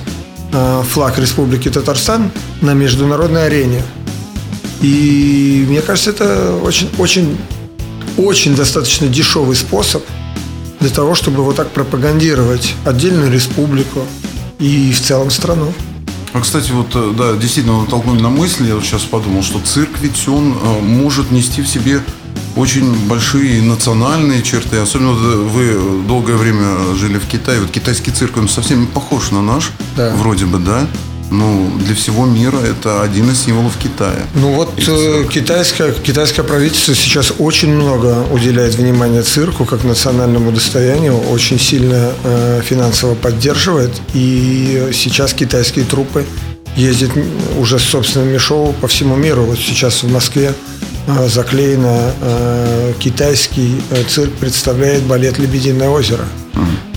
э, 0.51 0.83
флаг 0.91 1.19
Республики 1.19 1.69
Татарстан 1.69 2.31
на 2.61 2.73
международной 2.73 3.45
арене. 3.45 3.83
И 4.81 5.65
мне 5.67 5.81
кажется, 5.81 6.11
это 6.11 6.55
очень, 6.63 6.89
очень, 6.97 7.37
очень 8.17 8.55
достаточно 8.55 9.07
дешевый 9.07 9.55
способ 9.55 10.03
для 10.79 10.89
того, 10.89 11.15
чтобы 11.15 11.43
вот 11.43 11.55
так 11.55 11.69
пропагандировать 11.69 12.73
отдельную 12.85 13.31
республику 13.31 14.01
и 14.59 14.91
в 14.91 15.01
целом 15.01 15.31
страну. 15.31 15.73
А, 16.37 16.41
кстати, 16.41 16.71
вот, 16.71 16.89
э, 16.93 17.13
да, 17.17 17.33
действительно, 17.35 17.81
натолкнули 17.81 18.21
на 18.21 18.29
мысль, 18.29 18.67
я 18.67 18.75
вот 18.75 18.83
сейчас 18.83 19.01
подумал, 19.01 19.41
что 19.41 19.59
цирк 19.59 19.89
ведь 20.01 20.27
он 20.27 20.53
э, 20.53 20.81
может 20.81 21.31
нести 21.31 21.63
в 21.63 21.67
себе 21.67 22.03
очень 22.55 22.93
большие 23.07 23.59
национальные 23.63 24.43
черты. 24.43 24.77
Особенно 24.77 25.13
э, 25.13 25.35
вы 25.35 26.05
долгое 26.07 26.35
время 26.35 26.93
жили 26.93 27.17
в 27.17 27.25
Китае. 27.25 27.59
Вот 27.61 27.71
китайский 27.71 28.11
цирк, 28.11 28.37
он 28.37 28.47
совсем 28.49 28.81
не 28.81 28.85
похож 28.85 29.31
на 29.31 29.41
наш, 29.41 29.71
Да. 29.95 30.13
вроде 30.15 30.45
бы, 30.45 30.59
да? 30.59 30.85
Ну, 31.29 31.69
для 31.79 31.93
всего 31.93 32.25
мира 32.25 32.57
это 32.57 33.01
один 33.01 33.29
из 33.31 33.43
символов 33.43 33.77
Китая. 33.77 34.25
Ну 34.35 34.53
вот 34.53 34.71
э, 34.87 35.25
китайское, 35.29 35.91
китайское 35.91 36.45
правительство 36.45 36.95
сейчас 36.95 37.33
очень 37.37 37.73
много 37.73 38.25
уделяет 38.31 38.75
внимания 38.75 39.23
цирку 39.23 39.65
как 39.65 39.83
национальному 39.83 40.51
достоянию, 40.51 41.19
очень 41.29 41.59
сильно 41.59 42.13
э, 42.23 42.61
финансово 42.63 43.15
поддерживает. 43.15 43.91
И 44.13 44.89
сейчас 44.93 45.33
китайские 45.33 45.83
труппы 45.83 46.25
ездят 46.77 47.11
уже 47.59 47.79
с 47.79 47.83
собственными 47.83 48.37
шоу 48.37 48.73
по 48.73 48.87
всему 48.87 49.15
миру. 49.15 49.43
Вот 49.43 49.57
сейчас 49.57 50.03
в 50.03 50.11
Москве 50.11 50.53
э, 51.07 51.27
заклеено 51.27 52.13
э, 52.21 52.93
китайский 52.99 53.81
э, 53.89 54.03
цирк 54.03 54.33
представляет 54.33 55.03
балет 55.03 55.39
«Лебединое 55.39 55.89
озеро», 55.89 56.25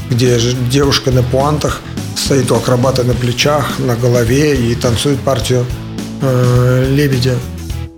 где 0.08 0.38
же 0.38 0.54
девушка 0.70 1.10
на 1.10 1.22
пуантах 1.22 1.80
стоит 2.16 2.50
у 2.50 2.56
акробата 2.56 3.04
на 3.04 3.14
плечах, 3.14 3.78
на 3.78 3.96
голове 3.96 4.56
и 4.56 4.74
танцует 4.74 5.20
партию 5.20 5.64
э, 6.22 6.86
лебедя. 6.90 7.34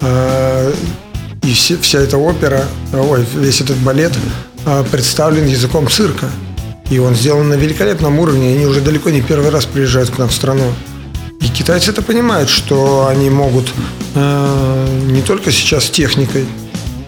Э, 0.00 0.72
и 1.42 1.52
все- 1.52 1.78
вся 1.78 2.00
эта 2.00 2.16
опера, 2.18 2.64
ой, 2.92 3.24
весь 3.34 3.60
этот 3.60 3.76
балет 3.78 4.12
э, 4.64 4.84
представлен 4.90 5.46
языком 5.46 5.88
цирка. 5.88 6.26
И 6.90 6.98
он 6.98 7.14
сделан 7.14 7.48
на 7.48 7.54
великолепном 7.54 8.18
уровне, 8.18 8.52
и 8.52 8.56
они 8.56 8.66
уже 8.66 8.80
далеко 8.80 9.10
не 9.10 9.22
первый 9.22 9.50
раз 9.50 9.64
приезжают 9.64 10.10
к 10.10 10.18
нам 10.18 10.28
в 10.28 10.34
страну. 10.34 10.72
И 11.40 11.48
китайцы 11.48 11.90
это 11.90 12.02
понимают, 12.02 12.48
что 12.48 13.06
они 13.08 13.28
могут 13.30 13.72
э, 14.14 14.86
не 15.06 15.22
только 15.22 15.50
сейчас 15.50 15.86
техникой 15.90 16.46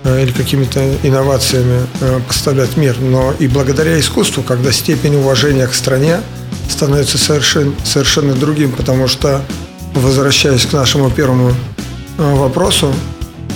э, 0.03 0.23
или 0.23 0.33
какими-то 0.33 0.81
инновациями 1.05 1.87
э, 2.01 2.21
поставлять 2.27 2.77
мир, 2.77 2.97
но 3.01 3.33
и 3.39 3.47
благодаря 3.47 3.99
искусству, 4.01 4.43
когда 4.43 4.73
степень 4.73 5.15
уважения 5.17 5.67
к 5.69 5.75
стране 5.75 6.21
становится 6.69 7.19
совершенно, 7.19 7.73
совершенно 7.85 8.35
другим, 8.35 8.73
потому 8.73 9.09
что, 9.09 9.43
возвращаясь 9.95 10.67
к 10.67 10.73
нашему 10.73 11.11
первому 11.11 11.55
э, 12.19 12.35
вопросу, 12.35 12.93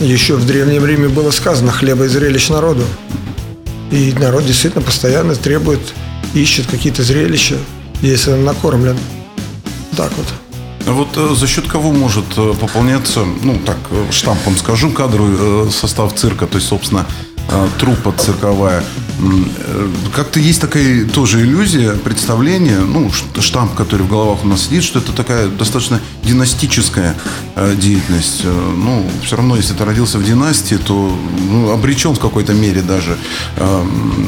еще 0.01 0.35
в 0.35 0.47
Древнем 0.47 0.85
Риме 0.85 1.09
было 1.09 1.31
сказано 1.31 1.73
«хлеба 1.73 2.05
и 2.05 2.09
зрелищ 2.09 2.49
народу». 2.49 2.85
И 3.91 4.15
народ 4.19 4.45
действительно 4.45 4.83
постоянно 4.83 5.35
требует, 5.35 5.81
ищет 6.35 6.67
какие-то 6.67 7.03
зрелища, 7.03 7.57
если 8.03 8.33
он 8.33 8.45
накормлен. 8.45 8.99
Так 9.97 10.13
вот. 10.17 10.27
Вот 10.87 11.09
э, 11.17 11.35
за 11.35 11.47
счет 11.47 11.67
кого 11.67 11.91
может 11.91 12.27
э, 12.37 12.55
пополняться, 12.61 13.25
ну 13.43 13.59
так, 13.65 13.79
штампом 14.11 14.57
скажу, 14.57 14.91
кадровый 14.91 15.71
состав 15.73 16.15
цирка, 16.15 16.47
то 16.47 16.57
есть, 16.57 16.69
собственно, 16.69 17.07
труппа 17.79 18.13
цирковая. 18.17 18.85
Как-то 20.15 20.41
есть 20.41 20.61
такая 20.61 21.05
тоже 21.05 21.41
иллюзия, 21.41 21.93
представление, 21.93 22.81
ну, 22.81 23.11
штамп, 23.39 23.75
который 23.75 24.03
в 24.03 24.09
головах 24.09 24.45
у 24.45 24.49
нас 24.49 24.63
сидит, 24.63 24.85
что 24.85 25.01
это 25.01 25.13
такая 25.13 25.49
достаточно 25.49 26.01
династическая 26.23 27.17
деятельность. 27.77 28.45
Ну, 28.45 29.05
все 29.23 29.37
равно, 29.37 29.57
если 29.57 29.75
ты 29.75 29.85
родился 29.85 30.19
в 30.19 30.25
династии, 30.25 30.77
то 30.77 31.17
ну, 31.51 31.71
обречен 31.71 32.15
в 32.15 32.21
какой-то 32.21 32.55
мере 32.55 32.83
даже 32.83 33.17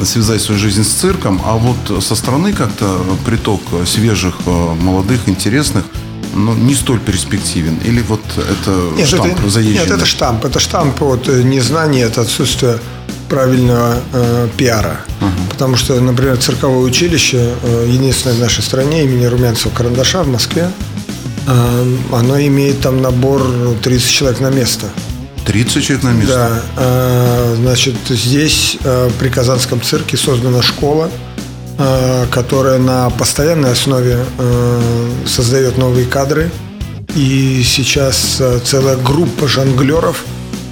связать 0.04 0.42
свою 0.42 0.60
жизнь 0.60 0.82
с 0.82 0.88
цирком. 0.88 1.40
А 1.44 1.56
вот 1.56 2.02
со 2.02 2.14
стороны 2.14 2.52
как-то 2.52 3.00
приток 3.24 3.60
свежих, 3.86 4.46
молодых, 4.46 5.28
интересных– 5.28 5.84
но 6.34 6.54
не 6.54 6.74
столь 6.74 7.00
перспективен? 7.00 7.78
Или 7.84 8.02
вот 8.02 8.22
это 8.36 8.96
нет, 8.96 9.08
штамп 9.08 9.38
это, 9.38 9.50
заезженный? 9.50 9.80
Нет, 9.80 9.90
это 9.90 10.06
штамп. 10.06 10.44
Это 10.44 10.58
штамп 10.58 11.02
от 11.02 11.28
э, 11.28 11.42
незнания, 11.42 12.02
это 12.02 12.20
отсутствие 12.22 12.78
правильного 13.28 13.96
э, 14.12 14.48
пиара. 14.56 15.00
uh 15.20 15.30
Потому 15.50 15.76
что, 15.76 16.00
например, 16.00 16.36
цирковое 16.36 16.80
училище, 16.80 17.54
э, 17.62 17.86
единственное 17.88 18.36
в 18.36 18.40
нашей 18.40 18.62
стране, 18.62 19.04
имени 19.04 19.26
Румянцева 19.26 19.72
Карандаша 19.72 20.22
в 20.22 20.28
Москве, 20.28 20.70
э, 21.46 21.96
оно 22.12 22.40
имеет 22.40 22.80
там 22.80 23.02
набор 23.02 23.42
30 23.82 24.10
человек 24.10 24.40
на 24.40 24.50
место. 24.50 24.86
30 25.46 25.84
человек 25.84 26.04
на 26.04 26.12
место? 26.12 26.34
Да. 26.34 26.62
Э, 26.76 27.54
значит, 27.56 27.96
здесь 28.08 28.78
э, 28.84 29.10
при 29.18 29.28
Казанском 29.28 29.80
цирке 29.80 30.16
создана 30.16 30.62
школа, 30.62 31.10
которая 32.30 32.78
на 32.78 33.08
постоянной 33.10 33.72
основе 33.72 34.18
э, 34.38 35.10
создает 35.26 35.78
новые 35.78 36.06
кадры. 36.06 36.50
И 37.14 37.62
сейчас 37.64 38.36
э, 38.38 38.60
целая 38.62 38.96
группа 38.96 39.48
жонглеров 39.48 40.24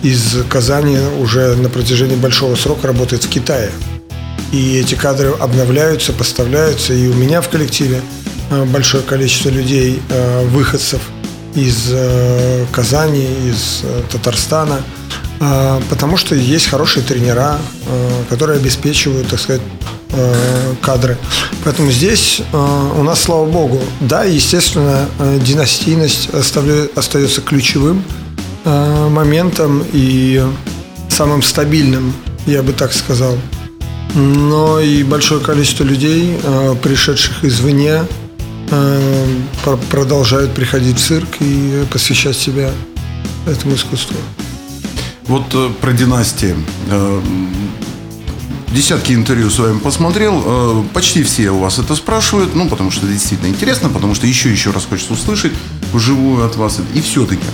из 0.02 0.36
Казани 0.50 0.98
уже 1.18 1.56
на 1.56 1.70
протяжении 1.70 2.16
большого 2.16 2.56
срока 2.56 2.88
работает 2.88 3.24
в 3.24 3.28
Китае. 3.30 3.70
И 4.52 4.76
эти 4.76 4.94
кадры 4.94 5.30
обновляются, 5.30 6.12
поставляются. 6.12 6.92
И 6.92 7.08
у 7.08 7.14
меня 7.14 7.40
в 7.40 7.48
коллективе 7.48 8.02
большое 8.66 9.02
количество 9.02 9.50
людей, 9.50 10.00
выходцев 10.46 11.00
из 11.54 11.92
Казани, 12.72 13.26
из 13.46 13.82
Татарстана, 14.10 14.80
потому 15.90 16.16
что 16.16 16.34
есть 16.34 16.66
хорошие 16.66 17.04
тренера, 17.04 17.58
которые 18.28 18.58
обеспечивают, 18.58 19.28
так 19.28 19.38
сказать, 19.40 19.62
Э, 20.10 20.74
кадры. 20.80 21.18
Поэтому 21.64 21.90
здесь 21.90 22.40
у 22.52 23.02
нас, 23.02 23.20
слава 23.20 23.44
богу, 23.44 23.80
да, 24.00 24.24
естественно, 24.24 25.06
э, 25.18 25.38
династийность 25.40 26.30
остается 26.32 27.40
ключевым 27.42 28.02
моментом 28.64 29.82
и 29.92 30.44
самым 31.08 31.42
стабильным, 31.42 32.12
я 32.46 32.62
бы 32.62 32.72
так 32.72 32.92
сказал. 32.92 33.38
Но 34.14 34.78
и 34.80 35.02
большое 35.04 35.40
количество 35.40 35.84
людей, 35.84 36.38
пришедших 36.82 37.44
извне, 37.44 38.02
продолжают 39.90 40.52
приходить 40.52 40.98
в 40.98 41.00
цирк 41.00 41.28
и 41.40 41.84
посвящать 41.90 42.36
себя 42.36 42.70
этому 43.46 43.76
искусству. 43.76 44.16
Вот 45.28 45.78
про 45.80 45.92
династии 45.92 46.56
десятки 48.72 49.12
интервью 49.12 49.50
с 49.50 49.58
вами 49.58 49.78
посмотрел. 49.78 50.42
Э, 50.44 50.82
почти 50.92 51.22
все 51.22 51.50
у 51.50 51.58
вас 51.58 51.78
это 51.78 51.94
спрашивают. 51.94 52.54
Ну, 52.54 52.68
потому 52.68 52.90
что 52.90 53.04
это 53.06 53.12
действительно 53.12 53.48
интересно, 53.48 53.88
потому 53.88 54.14
что 54.14 54.26
еще 54.26 54.50
еще 54.50 54.70
раз 54.70 54.84
хочется 54.84 55.12
услышать 55.12 55.52
вживую 55.92 56.44
от 56.44 56.56
вас. 56.56 56.78
И 56.94 57.00
все-таки. 57.00 57.44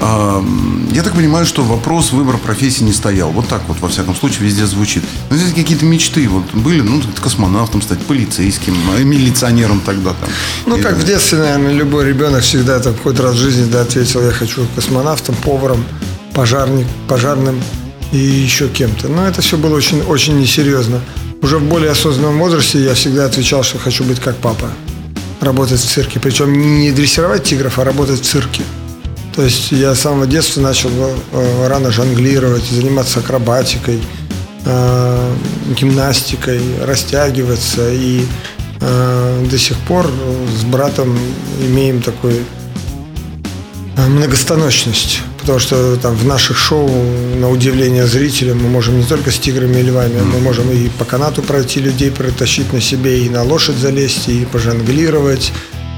Я 0.00 1.02
так 1.02 1.14
понимаю, 1.14 1.44
что 1.44 1.64
вопрос 1.64 2.12
выбора 2.12 2.36
профессии 2.36 2.84
не 2.84 2.92
стоял. 2.92 3.32
Вот 3.32 3.48
так 3.48 3.62
вот, 3.66 3.80
во 3.80 3.88
всяком 3.88 4.14
случае, 4.14 4.44
везде 4.44 4.64
звучит. 4.64 5.02
Но 5.28 5.36
здесь 5.36 5.52
какие-то 5.52 5.84
мечты 5.86 6.28
вот 6.28 6.44
были, 6.54 6.82
ну, 6.82 7.02
космонавтом 7.20 7.82
стать, 7.82 7.98
полицейским, 7.98 8.74
милиционером 9.02 9.80
тогда 9.80 10.10
там. 10.10 10.30
Ну, 10.66 10.76
и, 10.76 10.82
как 10.82 10.94
в 10.94 11.04
детстве, 11.04 11.38
наверное, 11.38 11.72
любой 11.72 12.06
ребенок 12.06 12.44
всегда 12.44 12.78
там 12.78 12.94
хоть 13.02 13.18
раз 13.18 13.34
в 13.34 13.38
жизни 13.38 13.68
да, 13.68 13.80
ответил, 13.80 14.22
я 14.22 14.30
хочу 14.30 14.66
космонавтом, 14.76 15.34
поваром, 15.34 15.84
пожарник, 16.38 16.86
пожарным 17.08 17.60
и 18.12 18.16
еще 18.16 18.68
кем-то. 18.68 19.08
Но 19.08 19.26
это 19.26 19.42
все 19.42 19.56
было 19.56 19.74
очень, 19.74 20.02
очень 20.02 20.38
несерьезно. 20.38 21.00
Уже 21.42 21.58
в 21.58 21.64
более 21.64 21.90
осознанном 21.90 22.38
возрасте 22.38 22.78
я 22.78 22.94
всегда 22.94 23.24
отвечал, 23.24 23.64
что 23.64 23.78
хочу 23.78 24.04
быть 24.04 24.20
как 24.20 24.36
папа. 24.36 24.70
Работать 25.40 25.80
в 25.80 25.84
цирке. 25.84 26.20
Причем 26.20 26.52
не 26.52 26.92
дрессировать 26.92 27.42
тигров, 27.42 27.80
а 27.80 27.84
работать 27.84 28.20
в 28.20 28.24
цирке. 28.24 28.62
То 29.34 29.42
есть 29.42 29.72
я 29.72 29.96
с 29.96 30.00
самого 30.00 30.28
детства 30.28 30.60
начал 30.60 30.90
э, 30.90 31.66
рано 31.66 31.90
жонглировать, 31.90 32.64
заниматься 32.70 33.18
акробатикой, 33.18 34.00
э, 34.64 35.34
гимнастикой, 35.76 36.60
растягиваться. 36.84 37.90
И 37.92 38.24
э, 38.80 39.46
до 39.50 39.58
сих 39.58 39.76
пор 39.88 40.08
с 40.56 40.62
братом 40.62 41.18
имеем 41.60 42.00
такой 42.00 42.44
многостаночность 43.96 45.22
потому 45.48 45.60
что 45.60 45.96
там 45.96 46.14
в 46.14 46.26
наших 46.26 46.58
шоу, 46.58 46.90
на 47.36 47.48
удивление 47.48 48.06
зрителям, 48.06 48.62
мы 48.62 48.68
можем 48.68 48.98
не 48.98 49.04
только 49.06 49.30
с 49.30 49.38
тиграми 49.38 49.78
и 49.78 49.82
львами, 49.82 50.16
mm. 50.16 50.24
мы 50.24 50.40
можем 50.40 50.70
и 50.70 50.90
по 50.90 51.06
канату 51.06 51.40
пройти 51.42 51.80
людей, 51.80 52.10
протащить 52.10 52.70
на 52.74 52.82
себе, 52.82 53.24
и 53.24 53.30
на 53.30 53.44
лошадь 53.44 53.76
залезть, 53.76 54.28
и 54.28 54.44
пожонглировать, 54.44 55.50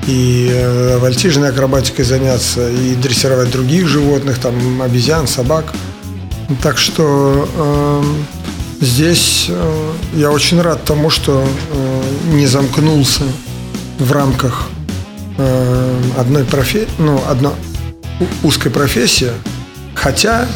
и 0.06 0.48
э, 0.52 0.98
вольтижной 0.98 1.48
акробатикой 1.48 2.04
заняться, 2.04 2.70
и 2.70 2.94
дрессировать 2.94 3.50
других 3.50 3.88
животных, 3.88 4.38
там 4.38 4.82
обезьян, 4.82 5.26
собак. 5.26 5.74
Так 6.62 6.78
что 6.78 7.48
э, 7.56 8.04
здесь 8.80 9.46
э, 9.48 9.92
я 10.14 10.30
очень 10.30 10.62
рад 10.62 10.84
тому, 10.84 11.10
что 11.10 11.44
э, 11.44 12.02
не 12.34 12.46
замкнулся 12.46 13.24
в 13.98 14.12
рамках 14.12 14.68
э, 15.38 16.00
одной 16.16 16.44
профессии, 16.44 16.88
ну, 16.98 17.20
одно, 17.28 17.52
узкая 18.42 18.72
профессия, 18.72 19.32
хотя 19.94 20.46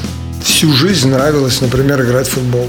всю 0.43 0.73
жизнь 0.73 1.09
нравилось, 1.09 1.61
например, 1.61 2.03
играть 2.03 2.29
в 2.29 2.33
футбол. 2.33 2.69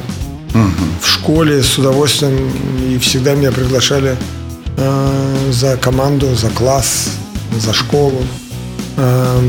Угу. 0.54 1.02
В 1.02 1.08
школе 1.08 1.62
с 1.62 1.78
удовольствием 1.78 2.52
и 2.90 2.98
всегда 3.00 3.36
меня 3.36 3.52
приглашали 3.52 4.16
э, 4.78 5.52
за 5.52 5.78
команду, 5.78 6.34
за 6.36 6.50
класс, 6.50 7.10
за 7.60 7.74
школу. 7.74 8.24
Э, 8.98 9.40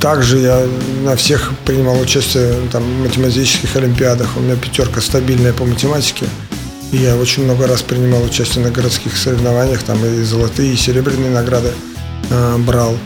также 0.00 0.38
я 0.38 0.66
на 1.04 1.16
всех 1.16 1.52
принимал 1.64 1.98
участие 1.98 2.54
там, 2.70 2.82
в 2.82 3.02
математических 3.02 3.74
олимпиадах. 3.76 4.36
У 4.36 4.40
меня 4.40 4.56
пятерка 4.56 5.00
стабильная 5.00 5.52
по 5.52 5.64
математике. 5.64 6.26
И 6.92 6.98
я 6.98 7.16
очень 7.16 7.44
много 7.44 7.66
раз 7.66 7.82
принимал 7.82 8.22
участие 8.22 8.64
на 8.64 8.70
городских 8.70 9.16
соревнованиях, 9.16 9.82
там 9.82 10.02
и 10.04 10.22
золотые, 10.22 10.72
и 10.72 10.76
серебряные 10.76 11.30
награды 11.30 11.72
э, 12.30 12.56
брал 12.58 12.96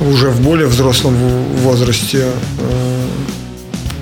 уже 0.00 0.30
в 0.30 0.40
более 0.40 0.66
взрослом 0.66 1.14
возрасте 1.62 2.26
э, 2.58 3.06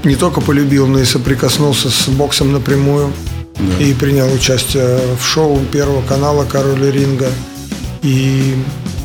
не 0.05 0.17
только 0.17 0.41
полюбил, 0.41 0.87
но 0.87 1.01
и 1.01 1.05
соприкоснулся 1.05 1.91
с 1.91 2.09
боксом 2.09 2.53
напрямую. 2.53 3.13
Да. 3.57 3.85
И 3.85 3.95
принял 3.95 4.33
участие 4.33 4.99
в 5.19 5.25
шоу 5.25 5.61
Первого 5.73 6.03
канала 6.03 6.45
«Король 6.45 6.91
ринга». 6.91 7.31
И, 8.03 8.55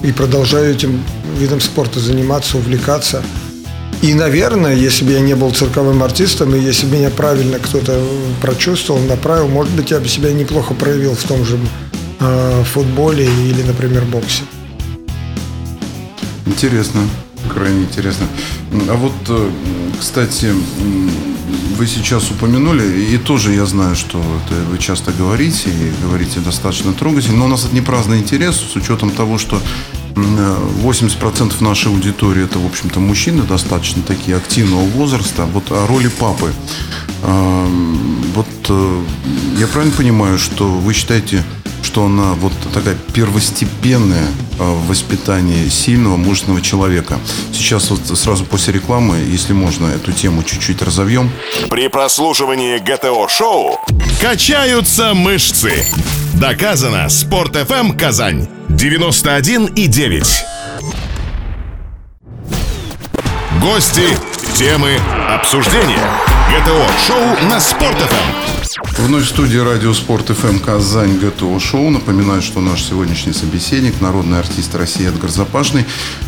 и 0.03 0.11
продолжаю 0.11 0.73
этим 0.73 1.01
видом 1.37 1.61
спорта 1.61 1.99
заниматься, 1.99 2.57
увлекаться. 2.57 3.23
И, 4.01 4.13
наверное, 4.13 4.75
если 4.75 5.05
бы 5.05 5.11
я 5.11 5.19
не 5.19 5.35
был 5.35 5.51
цирковым 5.51 6.01
артистом, 6.03 6.55
и 6.55 6.59
если 6.59 6.85
бы 6.85 6.97
меня 6.97 7.09
правильно 7.09 7.59
кто-то 7.59 8.01
прочувствовал, 8.41 9.01
направил, 9.01 9.47
может 9.47 9.73
быть, 9.73 9.91
я 9.91 9.99
бы 9.99 10.07
себя 10.07 10.31
неплохо 10.31 10.73
проявил 10.73 11.15
в 11.15 11.23
том 11.23 11.45
же 11.45 11.59
э, 12.19 12.63
футболе 12.73 13.25
или, 13.25 13.61
например, 13.63 14.05
боксе. 14.05 14.43
Интересно, 16.45 17.01
крайне 17.53 17.83
интересно. 17.83 18.27
А 18.89 18.95
вот, 18.95 19.13
э, 19.27 19.51
кстати, 19.99 20.53
вы 21.77 21.87
сейчас 21.87 22.29
упомянули, 22.31 23.05
и 23.13 23.17
тоже 23.17 23.53
я 23.53 23.65
знаю, 23.65 23.95
что 23.95 24.19
это 24.19 24.55
вы 24.69 24.77
часто 24.77 25.11
говорите, 25.11 25.69
и 25.69 26.03
говорите 26.03 26.39
достаточно 26.39 26.93
трогательно, 26.93 27.37
но 27.37 27.45
у 27.45 27.49
нас 27.49 27.65
это 27.65 27.73
не 27.73 27.81
праздный 27.81 28.19
интерес, 28.19 28.55
с 28.55 28.75
учетом 28.75 29.11
того, 29.11 29.37
что 29.37 29.61
80% 30.15 31.63
нашей 31.63 31.91
аудитории 31.91 32.43
это, 32.43 32.59
в 32.59 32.65
общем-то, 32.65 32.99
мужчины 32.99 33.43
достаточно 33.43 34.01
такие 34.01 34.37
активного 34.37 34.83
возраста. 34.83 35.45
Вот 35.45 35.71
о 35.71 35.87
роли 35.87 36.07
папы. 36.07 36.51
Вот 37.21 38.47
э, 38.69 39.03
я 39.57 39.67
правильно 39.67 39.95
понимаю, 39.95 40.37
что 40.37 40.65
вы 40.67 40.93
считаете 40.93 41.43
что 41.99 42.05
она 42.05 42.33
вот 42.35 42.53
такая 42.73 42.95
первостепенная 43.13 44.27
а, 44.57 44.63
в 44.63 44.87
воспитании 44.87 45.67
сильного, 45.67 46.15
мужественного 46.15 46.61
человека. 46.61 47.19
Сейчас 47.51 47.89
вот 47.89 47.99
сразу 48.17 48.45
после 48.45 48.73
рекламы, 48.73 49.17
если 49.17 49.51
можно, 49.51 49.87
эту 49.87 50.13
тему 50.13 50.43
чуть-чуть 50.43 50.81
разовьем. 50.81 51.29
При 51.69 51.89
прослушивании 51.89 52.77
ГТО-шоу 52.77 53.81
качаются 54.21 55.13
мышцы. 55.13 55.85
Доказано. 56.35 57.09
Спорт 57.09 57.57
FM 57.57 57.97
Казань 57.97 58.47
91 58.69 59.65
и 59.65 59.87
9. 59.87 60.45
Гости, 63.61 64.07
темы, 64.55 64.97
обсуждения. 65.29 66.28
ГТО-шоу 66.49 67.47
на 67.47 67.59
Спорт.ФМ. 67.59 69.03
Вновь 69.03 69.25
в 69.25 69.29
студии 69.29 69.59
радио 69.59 69.93
Спорт 69.93 70.29
ФМ 70.29 70.57
Казань 70.57 71.19
ГТО 71.19 71.59
Шоу. 71.59 71.91
Напоминаю, 71.91 72.41
что 72.41 72.59
наш 72.59 72.81
сегодняшний 72.81 73.33
собеседник, 73.33 74.01
народный 74.01 74.39
артист 74.39 74.73
России 74.73 75.07
Эдгар 75.07 75.29
Запашный. 75.29 75.85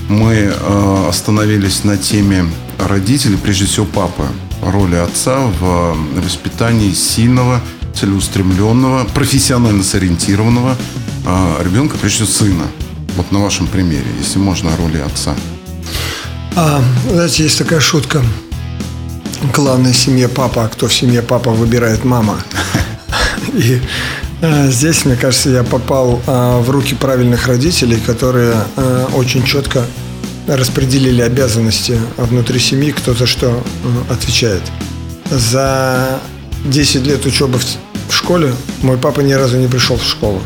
Мы 0.09 0.33
э, 0.53 1.05
остановились 1.09 1.83
на 1.83 1.97
теме 1.97 2.45
родителей, 2.77 3.35
прежде 3.35 3.65
всего 3.65 3.87
папы, 3.87 4.23
роли 4.61 4.95
отца 4.95 5.39
в 5.59 5.97
воспитании 6.23 6.93
сильного, 6.93 7.59
целеустремленного, 7.95 9.05
профессионально 9.05 9.83
сориентированного 9.83 10.77
э, 11.25 11.63
ребенка, 11.63 11.97
прежде 11.97 12.25
всего 12.25 12.47
сына. 12.47 12.67
Вот 13.15 13.31
на 13.31 13.39
вашем 13.39 13.65
примере, 13.65 14.05
если 14.19 14.37
можно, 14.37 14.71
о 14.71 14.77
роли 14.77 14.99
отца. 14.99 15.35
А, 16.55 16.79
знаете, 17.09 17.43
есть 17.43 17.57
такая 17.57 17.79
шутка. 17.79 18.21
Главное 19.43 19.91
в 19.91 19.97
семье 19.97 20.27
папа, 20.27 20.65
а 20.65 20.67
кто 20.67 20.87
в 20.87 20.93
семье 20.93 21.23
папа 21.23 21.49
выбирает 21.49 22.05
мама. 22.05 22.37
И 23.53 23.81
э, 24.41 24.69
здесь, 24.69 25.03
мне 25.05 25.15
кажется, 25.15 25.49
я 25.49 25.63
попал 25.63 26.21
э, 26.27 26.59
в 26.59 26.69
руки 26.69 26.93
правильных 26.93 27.47
родителей, 27.47 27.99
которые 28.05 28.53
э, 28.75 29.07
очень 29.15 29.43
четко 29.43 29.83
распределили 30.47 31.21
обязанности 31.21 31.97
внутри 32.17 32.59
семьи, 32.59 32.91
кто 32.91 33.15
за 33.15 33.25
что 33.25 33.63
отвечает. 34.09 34.61
За 35.31 36.19
10 36.65 37.07
лет 37.07 37.25
учебы 37.25 37.57
в, 37.57 38.13
школе 38.13 38.53
мой 38.83 38.97
папа 38.97 39.21
ни 39.21 39.33
разу 39.33 39.57
не 39.57 39.67
пришел 39.67 39.97
в 39.97 40.03
школу. 40.03 40.41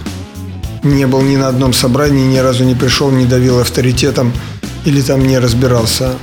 Не 0.84 1.06
был 1.06 1.22
ни 1.22 1.36
на 1.36 1.50
одном 1.50 1.74
собрании, 1.74 2.26
ни 2.26 2.38
разу 2.38 2.64
не 2.64 2.76
пришел, 2.76 3.12
не 3.12 3.26
давил 3.26 3.60
авторитетом 3.60 4.32
или 4.86 5.02
там 5.02 5.26
не 5.26 5.40
разбирался. 5.40 6.14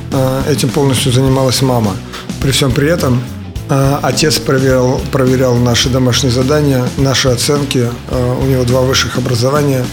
Этим 0.48 0.68
полностью 0.68 1.12
занималась 1.12 1.60
мама. 1.62 1.96
При 2.42 2.50
всем 2.50 2.72
при 2.72 2.88
этом 2.88 3.22
а, 3.68 4.00
отец 4.02 4.40
проверял, 4.40 5.00
проверял 5.12 5.54
наши 5.54 5.88
домашние 5.88 6.32
задания, 6.32 6.84
наши 6.98 7.28
оценки. 7.28 7.88
А, 8.10 8.36
у 8.36 8.44
него 8.44 8.64
два 8.64 8.80
высших 8.80 9.16
образования. 9.16 9.86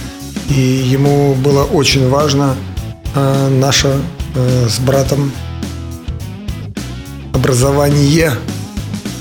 И 0.49 0.59
ему 0.59 1.35
было 1.35 1.63
очень 1.63 2.09
важно 2.09 2.55
наше 3.59 3.91
с 4.35 4.79
братом 4.79 5.31
образование 7.33 8.33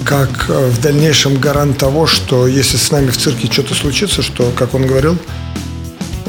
как 0.05 0.49
в 0.49 0.81
дальнейшем 0.81 1.38
гарант 1.38 1.79
того, 1.79 2.07
что 2.07 2.47
если 2.47 2.79
с 2.79 2.91
нами 2.91 3.09
в 3.09 3.19
цирке 3.19 3.51
что-то 3.51 3.75
случится, 3.75 4.23
что, 4.23 4.51
как 4.57 4.75
он 4.75 4.87
говорил, 4.87 5.19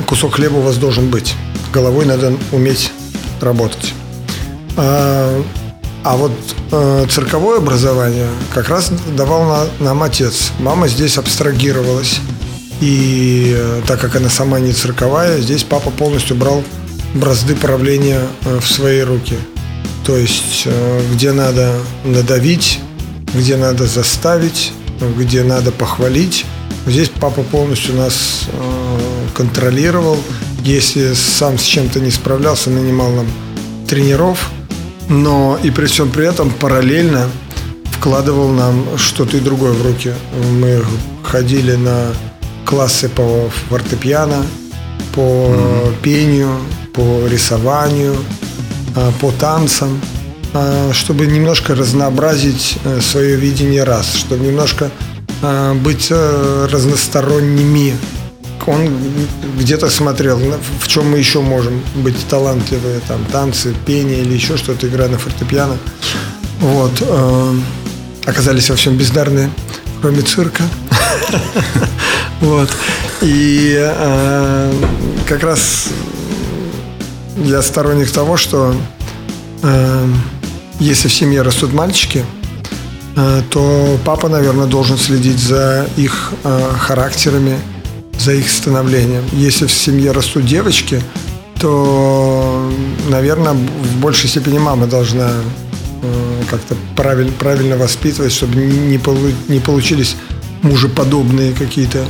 кусок 0.06 0.36
хлеба 0.36 0.58
у 0.58 0.62
вас 0.62 0.76
должен 0.76 1.10
быть. 1.10 1.34
Головой 1.72 2.06
надо 2.06 2.34
уметь 2.52 2.92
работать. 3.40 3.94
А, 6.04 6.16
вот 6.16 6.32
э, 6.72 7.06
цирковое 7.10 7.58
образование 7.58 8.30
как 8.54 8.70
раз 8.70 8.92
давал 9.16 9.44
на, 9.44 9.86
нам 9.86 10.02
отец. 10.04 10.52
Мама 10.60 10.88
здесь 10.88 11.18
абстрагировалась. 11.18 12.20
И 12.80 13.54
э, 13.58 13.82
так 13.86 14.00
как 14.00 14.16
она 14.16 14.30
сама 14.30 14.60
не 14.60 14.72
цирковая, 14.72 15.42
здесь 15.42 15.64
папа 15.64 15.92
полностью 15.92 16.38
брал 16.38 16.64
бразды 17.14 17.56
правления 17.56 18.22
э, 18.46 18.60
в 18.60 18.68
свои 18.68 19.02
руки. 19.02 19.36
То 20.06 20.16
есть, 20.16 20.64
э, 20.66 21.02
где 21.14 21.34
надо 21.34 21.76
надавить, 22.06 22.80
где 23.34 23.58
надо 23.58 23.86
заставить, 23.86 24.72
где 25.18 25.44
надо 25.44 25.72
похвалить. 25.72 26.46
Здесь 26.88 27.10
папа 27.10 27.44
полностью 27.44 27.96
нас 27.96 28.46
э, 28.48 29.00
контролировал, 29.34 30.18
если 30.64 31.14
сам 31.14 31.58
с 31.58 31.64
чем-то 31.64 32.00
не 32.00 32.12
справлялся, 32.12 32.70
нанимал 32.70 33.12
нам 33.12 33.28
тренеров, 33.88 34.50
но 35.10 35.60
и 35.62 35.72
при 35.72 35.88
всем 35.88 36.10
при 36.10 36.28
этом 36.28 36.52
параллельно 36.52 37.30
вкладывал 37.92 38.50
нам 38.50 38.86
что-то 38.98 39.38
и 39.38 39.40
другое 39.42 39.74
в 39.74 39.86
руки. 39.86 40.14
Мы 40.54 40.84
ходили 41.24 41.76
на 41.76 42.14
классы 42.66 43.10
по 43.10 43.50
фортепиано, 43.70 44.46
по 45.14 45.20
mm-hmm. 45.20 46.02
пению, 46.02 46.52
по 46.94 47.28
рисованию, 47.28 48.16
а, 48.96 49.12
по 49.20 49.32
танцам, 49.32 50.00
а, 50.54 50.92
чтобы 50.94 51.26
немножко 51.28 51.76
разнообразить 51.76 52.78
э, 52.84 53.02
свое 53.02 53.36
видение 53.36 53.84
раз, 53.84 54.16
чтобы 54.16 54.46
немножко 54.46 54.92
а, 55.42 55.74
быть 55.74 56.08
э, 56.10 56.68
разносторонними 56.72 57.96
он 58.68 58.90
где-то 59.58 59.90
смотрел, 59.90 60.40
в 60.80 60.88
чем 60.88 61.12
мы 61.12 61.18
еще 61.18 61.42
можем 61.42 61.82
быть 61.96 62.18
талантливые, 62.28 63.00
там, 63.08 63.24
танцы, 63.26 63.76
пение 63.86 64.22
или 64.22 64.34
еще 64.34 64.58
что-то, 64.58 64.88
игра 64.88 65.08
на 65.08 65.18
фортепиано. 65.18 65.78
Вот. 66.60 66.92
Э, 67.02 67.54
оказались 68.26 68.70
во 68.70 68.76
всем 68.76 68.98
бездарные, 68.98 69.50
кроме 70.02 70.22
цирка. 70.22 70.64
Вот. 72.42 72.70
И 73.22 73.76
э, 73.78 74.74
как 75.28 75.44
раз 75.44 75.90
я 77.36 77.62
сторонник 77.62 78.10
того, 78.10 78.38
что 78.38 78.74
э, 79.62 80.08
если 80.80 81.10
в 81.10 81.14
семье 81.14 81.42
растут 81.42 81.74
мальчики, 81.74 82.24
то 83.50 84.00
папа, 84.06 84.30
наверное, 84.30 84.68
должен 84.68 84.98
следить 84.98 85.40
за 85.40 85.90
их 85.98 86.32
характерами, 86.80 87.60
за 88.20 88.34
их 88.34 88.50
становлением. 88.50 89.24
Если 89.34 89.66
в 89.66 89.72
семье 89.72 90.12
растут 90.12 90.46
девочки, 90.46 91.02
то, 91.60 92.72
наверное, 93.10 93.54
в 93.54 94.00
большей 94.00 94.30
степени 94.30 94.60
мама 94.60 94.88
должна 94.88 95.32
э, 96.02 96.42
как-то 96.50 96.76
правильно, 96.96 97.32
правильно 97.38 97.78
воспитывать, 97.78 98.32
чтобы 98.32 98.56
не, 98.56 98.98
полу, 98.98 99.30
не 99.48 99.60
получились 99.60 100.16
мужеподобные 100.62 101.54
какие-то 101.54 102.06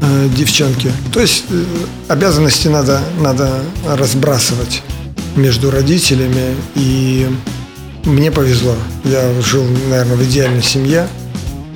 э, 0.00 0.28
девчонки. 0.36 0.90
То 1.12 1.20
есть 1.20 1.44
э, 1.50 1.64
обязанности 2.08 2.68
надо, 2.68 3.00
надо 3.20 3.62
разбрасывать 3.86 4.82
между 5.36 5.70
родителями. 5.70 6.54
И 6.74 7.28
мне 8.04 8.30
повезло. 8.30 8.74
Я 9.04 9.40
жил, 9.40 9.64
наверное, 9.88 10.16
в 10.16 10.24
идеальной 10.24 10.62
семье. 10.62 11.08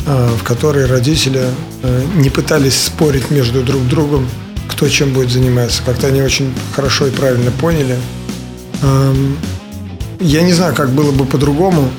Э, 0.08 0.28
в 0.40 0.44
которой 0.44 0.86
родители 0.86 1.42
э, 1.82 2.04
не 2.14 2.30
пытались 2.30 2.80
спорить 2.80 3.32
между 3.32 3.64
друг 3.64 3.84
другом, 3.88 4.28
кто 4.68 4.88
чем 4.88 5.12
будет 5.12 5.32
заниматься. 5.32 5.82
Как-то 5.84 6.06
они 6.06 6.22
очень 6.22 6.54
хорошо 6.76 7.08
и 7.08 7.10
правильно 7.10 7.50
поняли. 7.50 7.96
Эм, 8.82 9.36
я 10.20 10.42
не 10.42 10.52
знаю, 10.52 10.76
как 10.76 10.90
было 10.90 11.10
бы 11.10 11.24
по-другому. 11.24 11.90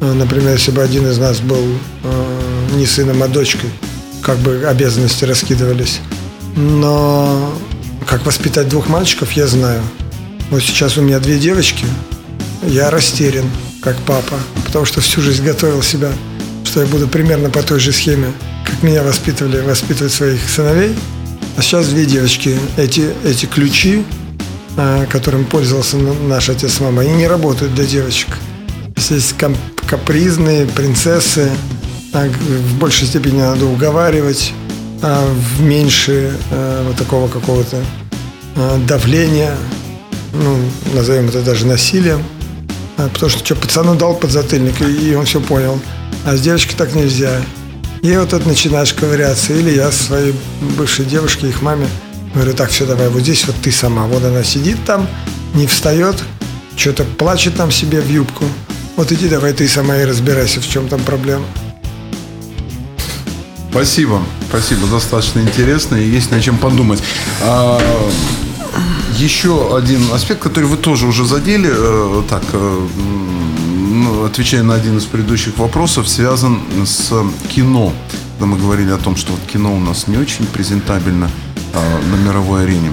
Э, 0.00 0.10
например, 0.14 0.54
если 0.54 0.70
бы 0.70 0.80
один 0.80 1.06
из 1.06 1.18
нас 1.18 1.40
был 1.40 1.62
не 2.76 2.86
сыном, 2.86 3.22
а 3.22 3.28
дочкой, 3.28 3.68
как 4.22 4.38
бы 4.38 4.64
обязанности 4.66 5.26
раскидывались. 5.26 6.00
Но 6.56 7.52
как 8.06 8.24
воспитать 8.24 8.70
двух 8.70 8.88
мальчиков, 8.88 9.32
я 9.32 9.46
знаю. 9.46 9.82
Вот 10.50 10.62
сейчас 10.62 10.96
у 10.96 11.02
меня 11.02 11.18
две 11.18 11.38
девочки. 11.38 11.84
Я 12.62 12.88
растерян, 12.88 13.44
как 13.82 13.96
папа, 14.06 14.36
потому 14.64 14.86
что 14.86 15.02
всю 15.02 15.20
жизнь 15.20 15.44
готовил 15.44 15.82
себя 15.82 16.10
что 16.70 16.82
я 16.82 16.86
буду 16.86 17.08
примерно 17.08 17.50
по 17.50 17.64
той 17.64 17.80
же 17.80 17.90
схеме, 17.90 18.32
как 18.64 18.84
меня 18.84 19.02
воспитывали, 19.02 19.58
воспитывать 19.60 20.12
своих 20.12 20.48
сыновей. 20.48 20.94
А 21.56 21.62
сейчас 21.62 21.88
две 21.88 22.06
девочки. 22.06 22.56
Эти, 22.76 23.10
эти 23.24 23.46
ключи, 23.46 24.04
а, 24.76 25.04
которым 25.06 25.46
пользовался 25.46 25.96
наш 25.96 26.48
отец 26.48 26.74
с 26.74 26.80
мамой, 26.80 27.06
они 27.06 27.16
не 27.16 27.26
работают 27.26 27.74
для 27.74 27.84
девочек. 27.84 28.28
Здесь 28.96 29.34
капризные 29.84 30.64
принцессы, 30.66 31.50
а 32.12 32.28
в 32.28 32.78
большей 32.78 33.08
степени 33.08 33.40
надо 33.40 33.66
уговаривать, 33.66 34.52
а 35.02 35.28
в 35.28 35.62
меньше 35.62 36.36
вот 36.86 36.96
такого 36.96 37.26
какого-то 37.26 37.82
давления, 38.86 39.56
ну, 40.32 40.56
назовем 40.94 41.30
это 41.30 41.42
даже 41.42 41.66
насилием. 41.66 42.22
Потому 42.96 43.28
что 43.28 43.44
что, 43.44 43.56
пацану 43.56 43.96
дал 43.96 44.14
подзатыльник, 44.14 44.80
и 44.82 45.16
он 45.16 45.24
все 45.24 45.40
понял– 45.40 45.80
а 46.24 46.36
с 46.36 46.40
девочкой 46.40 46.76
так 46.76 46.94
нельзя. 46.94 47.40
И 48.02 48.16
вот 48.16 48.30
тут 48.30 48.46
начинаешь 48.46 48.92
ковыряться. 48.92 49.52
Или 49.52 49.70
я 49.70 49.90
своей 49.92 50.34
бывшей 50.76 51.04
девушке, 51.04 51.48
их 51.48 51.62
маме, 51.62 51.86
говорю, 52.34 52.54
так, 52.54 52.70
все, 52.70 52.86
давай, 52.86 53.08
вот 53.08 53.22
здесь 53.22 53.46
вот 53.46 53.56
ты 53.62 53.70
сама. 53.70 54.06
Вот 54.06 54.24
она 54.24 54.42
сидит 54.42 54.78
там, 54.86 55.08
не 55.54 55.66
встает, 55.66 56.16
что-то 56.76 57.04
плачет 57.04 57.56
там 57.56 57.70
себе 57.70 58.00
в 58.00 58.08
юбку. 58.08 58.44
Вот 58.96 59.12
иди 59.12 59.28
давай 59.28 59.52
ты 59.52 59.68
сама 59.68 59.96
и 59.96 60.04
разбирайся, 60.04 60.60
в 60.60 60.68
чем 60.68 60.88
там 60.88 61.00
проблема. 61.00 61.44
Спасибо, 63.70 64.20
спасибо, 64.48 64.88
достаточно 64.88 65.40
интересно 65.40 65.94
и 65.96 66.08
есть 66.08 66.30
над 66.32 66.42
чем 66.42 66.58
подумать. 66.58 67.00
А, 67.40 67.80
еще 69.16 69.76
один 69.76 70.12
аспект, 70.12 70.40
который 70.40 70.64
вы 70.64 70.76
тоже 70.76 71.06
уже 71.06 71.24
задели, 71.24 71.70
э, 71.70 72.22
так, 72.28 72.42
э, 72.52 72.86
отвечая 74.24 74.62
на 74.62 74.74
один 74.74 74.98
из 74.98 75.04
предыдущих 75.04 75.58
вопросов, 75.58 76.08
связан 76.08 76.60
с 76.84 77.12
кино. 77.48 77.92
Когда 78.32 78.46
мы 78.46 78.58
говорили 78.58 78.90
о 78.90 78.98
том, 78.98 79.16
что 79.16 79.32
вот 79.32 79.40
кино 79.50 79.74
у 79.74 79.80
нас 79.80 80.06
не 80.06 80.16
очень 80.16 80.46
презентабельно 80.46 81.30
а, 81.74 82.00
на 82.10 82.16
мировой 82.16 82.64
арене. 82.64 82.92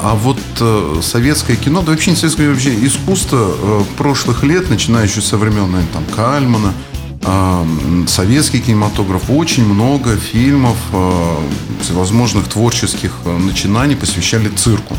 а 0.00 0.14
вот 0.14 0.38
э, 0.60 1.00
советское 1.00 1.56
кино, 1.56 1.82
да 1.82 1.92
вообще 1.92 2.10
не 2.10 2.16
советское, 2.16 2.48
вообще 2.50 2.74
искусство 2.84 3.54
э, 3.56 3.82
прошлых 3.96 4.42
лет, 4.42 4.68
начиная 4.68 5.06
еще 5.06 5.20
со 5.20 5.36
времен, 5.36 5.70
наверное, 5.70 5.92
там, 5.92 6.04
Кальмана, 6.06 6.74
э, 7.22 8.04
советский 8.08 8.60
кинематограф, 8.60 9.30
очень 9.30 9.64
много 9.64 10.16
фильмов, 10.16 10.76
э, 10.92 11.36
всевозможных 11.82 12.48
творческих 12.48 13.12
э, 13.24 13.38
начинаний 13.38 13.94
посвящали 13.94 14.48
цирку. 14.48 14.96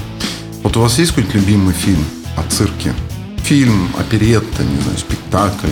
Вот 0.64 0.78
у 0.78 0.82
вас 0.82 0.98
есть 1.00 1.12
какой-нибудь 1.12 1.36
любимый 1.36 1.74
фильм 1.74 2.04
о 2.38 2.44
цирке? 2.50 2.94
Фильм, 3.44 3.92
оперетта, 3.98 4.64
не 4.64 4.82
знаю, 4.82 4.98
спектакль? 4.98 5.68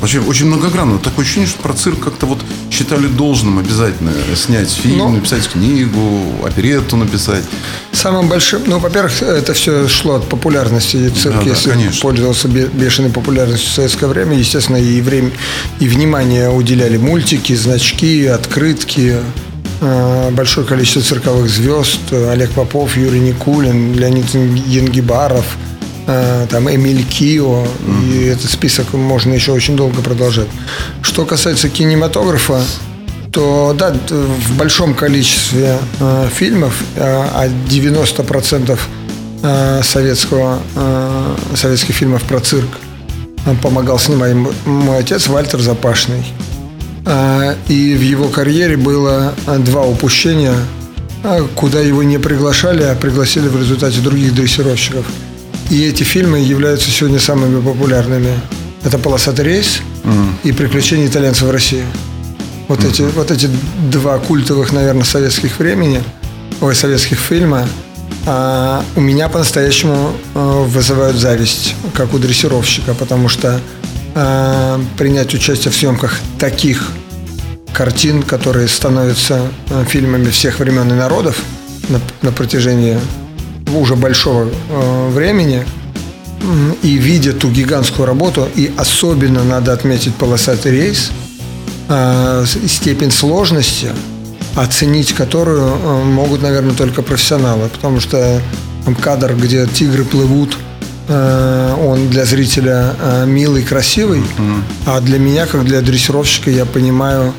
Вообще 0.00 0.20
очень 0.20 0.46
многогранно. 0.46 0.98
Такое 0.98 1.24
ощущение, 1.24 1.48
что 1.48 1.62
про 1.62 1.72
цирк 1.72 2.00
как-то 2.04 2.26
вот 2.26 2.38
считали 2.70 3.06
должным 3.06 3.58
обязательно 3.58 4.12
снять 4.34 4.70
фильм, 4.70 4.98
ну, 4.98 5.08
написать 5.08 5.48
книгу, 5.48 6.22
оперетту 6.44 6.96
написать. 6.96 7.42
Самым 7.92 8.28
большим, 8.28 8.62
ну, 8.66 8.78
во-первых, 8.78 9.22
это 9.22 9.54
все 9.54 9.88
шло 9.88 10.16
от 10.16 10.28
популярности. 10.28 11.08
Цирк, 11.08 11.42
да, 11.42 11.50
если 11.50 11.70
да, 11.70 11.76
конечно. 11.76 12.00
пользовался 12.02 12.48
бешеной 12.48 13.10
популярностью 13.10 13.70
в 13.70 13.74
советское 13.74 14.06
время, 14.06 14.36
естественно, 14.36 14.76
и 14.76 15.00
время, 15.00 15.30
и 15.80 15.88
внимание 15.88 16.50
уделяли 16.50 16.98
мультики, 16.98 17.54
значки, 17.54 18.26
открытки, 18.26 19.16
э, 19.80 20.30
большое 20.32 20.66
количество 20.66 21.00
цирковых 21.02 21.48
звезд, 21.48 22.12
Олег 22.12 22.50
Попов, 22.50 22.96
Юрий 22.98 23.20
Никулин, 23.20 23.94
Леонид 23.94 24.26
Янгибаров– 24.66 25.46
там 26.06 26.70
Эмиль 26.72 27.04
Кио, 27.04 27.64
mm-hmm. 27.64 28.12
и 28.12 28.24
этот 28.26 28.50
список 28.50 28.92
можно 28.92 29.32
еще 29.32 29.52
очень 29.52 29.76
долго 29.76 30.02
продолжать. 30.02 30.48
Что 31.02 31.24
касается 31.24 31.68
кинематографа, 31.68 32.62
то 33.36 33.76
да, 33.78 33.92
в 33.92 34.56
большом 34.56 34.94
количестве 34.94 35.78
э, 36.00 36.28
фильмов, 36.32 36.82
э, 36.94 37.02
а 37.02 37.48
90% 37.68 38.78
э, 39.42 39.82
советского, 39.82 40.58
э, 40.74 41.36
советских 41.54 41.94
фильмов 41.94 42.22
про 42.22 42.40
цирк 42.40 42.70
помогал 43.62 43.98
снимать 43.98 44.34
мой 44.64 44.98
отец 44.98 45.28
Вальтер 45.28 45.60
Запашный. 45.60 46.24
Э, 47.04 47.56
и 47.68 47.94
в 47.94 48.00
его 48.00 48.28
карьере 48.28 48.78
было 48.78 49.34
два 49.58 49.82
упущения, 49.82 50.56
куда 51.56 51.80
его 51.80 52.02
не 52.02 52.16
приглашали, 52.18 52.84
а 52.84 52.94
пригласили 52.94 53.48
в 53.48 53.58
результате 53.58 54.00
других 54.00 54.34
дрессировщиков– 54.34 55.04
и 55.70 55.84
эти 55.84 56.02
фильмы 56.02 56.38
являются 56.38 56.90
сегодня 56.90 57.18
самыми 57.18 57.60
популярными. 57.60 58.32
Это 58.84 58.98
«Полосатый 58.98 59.44
рейс» 59.44 59.80
mm. 60.04 60.28
и 60.44 60.52
«Приключения 60.52 61.06
итальянцев 61.06 61.48
в 61.48 61.50
России». 61.50 61.84
Вот, 62.68 62.80
mm-hmm. 62.80 62.88
эти, 62.88 63.02
вот 63.02 63.30
эти 63.30 63.48
два 63.90 64.18
культовых, 64.18 64.72
наверное, 64.72 65.04
советских 65.04 65.58
времени, 65.58 66.02
ой, 66.60 66.74
советских 66.74 67.18
фильма, 67.18 67.68
а, 68.26 68.84
у 68.96 69.00
меня 69.00 69.28
по-настоящему 69.28 70.12
а, 70.34 70.64
вызывают 70.64 71.16
зависть, 71.16 71.76
как 71.94 72.12
у 72.12 72.18
дрессировщика, 72.18 72.94
потому 72.94 73.28
что 73.28 73.60
а, 74.14 74.80
принять 74.98 75.32
участие 75.34 75.70
в 75.70 75.76
съемках 75.76 76.18
таких 76.38 76.90
картин, 77.72 78.22
которые 78.22 78.66
становятся 78.66 79.42
а, 79.70 79.84
фильмами 79.84 80.30
всех 80.30 80.58
времен 80.58 80.90
и 80.90 80.94
народов 80.94 81.40
на, 81.88 82.00
на 82.22 82.32
протяжении 82.32 82.98
уже 83.74 83.96
большого 83.96 84.48
э, 84.48 85.10
времени 85.10 85.64
и 86.82 86.94
видя 86.94 87.32
ту 87.32 87.50
гигантскую 87.50 88.06
работу, 88.06 88.48
и 88.54 88.70
особенно 88.76 89.42
надо 89.42 89.72
отметить 89.72 90.14
полосатый 90.14 90.72
рейс, 90.72 91.10
э, 91.88 92.44
степень 92.68 93.10
сложности, 93.10 93.88
оценить 94.54 95.12
которую 95.12 95.66
э, 95.66 96.04
могут, 96.04 96.42
наверное, 96.42 96.74
только 96.74 97.02
профессионалы, 97.02 97.68
потому 97.68 98.00
что 98.00 98.40
кадр, 99.00 99.34
где 99.34 99.66
тигры 99.66 100.04
плывут, 100.04 100.56
он 101.08 102.08
для 102.08 102.24
зрителя 102.24 102.96
милый, 103.26 103.62
красивый, 103.62 104.22
а 104.86 105.00
для 105.00 105.20
меня, 105.20 105.46
как 105.46 105.64
для 105.64 105.80
дрессировщика, 105.80 106.50
я 106.50 106.64
понимаю, 106.64 107.32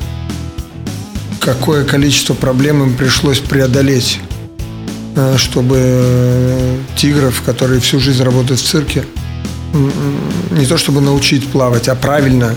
какое 1.38 1.84
количество 1.84 2.32
проблем 2.32 2.82
им 2.82 2.94
пришлось 2.94 3.40
преодолеть. 3.40 4.20
Э, 4.22 4.37
чтобы 5.36 6.78
тигров, 6.96 7.42
которые 7.42 7.80
всю 7.80 7.98
жизнь 8.00 8.22
работают 8.22 8.60
в 8.60 8.64
цирке, 8.64 9.04
не 9.72 10.66
то 10.66 10.78
чтобы 10.78 11.00
научить 11.00 11.48
плавать, 11.48 11.88
а 11.88 11.94
правильно 11.94 12.54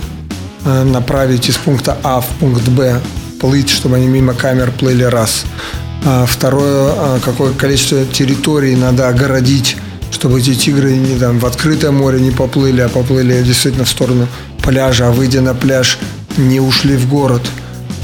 э, 0.65 0.83
направить 0.83 1.49
из 1.49 1.57
пункта 1.57 1.97
А 2.03 2.21
в 2.21 2.27
пункт 2.39 2.67
Б, 2.69 2.99
плыть, 3.39 3.69
чтобы 3.69 3.97
они 3.97 4.07
мимо 4.07 4.33
камер 4.33 4.71
плыли 4.71 5.03
раз. 5.03 5.43
А 6.05 6.25
второе, 6.25 6.93
э, 6.95 7.19
какое 7.23 7.53
количество 7.53 8.05
территорий 8.05 8.75
надо 8.75 9.09
огородить, 9.09 9.77
чтобы 10.11 10.39
эти 10.39 10.55
тигры 10.55 10.95
не 10.95 11.17
там 11.17 11.39
в 11.39 11.45
открытое 11.45 11.91
море 11.91 12.19
не 12.19 12.31
поплыли, 12.31 12.81
а 12.81 12.89
поплыли 12.89 13.41
действительно 13.43 13.85
в 13.85 13.89
сторону 13.89 14.27
пляжа, 14.63 15.07
а 15.07 15.11
выйдя 15.11 15.41
на 15.41 15.53
пляж, 15.53 15.97
не 16.37 16.59
ушли 16.59 16.95
в 16.95 17.09
город. 17.09 17.41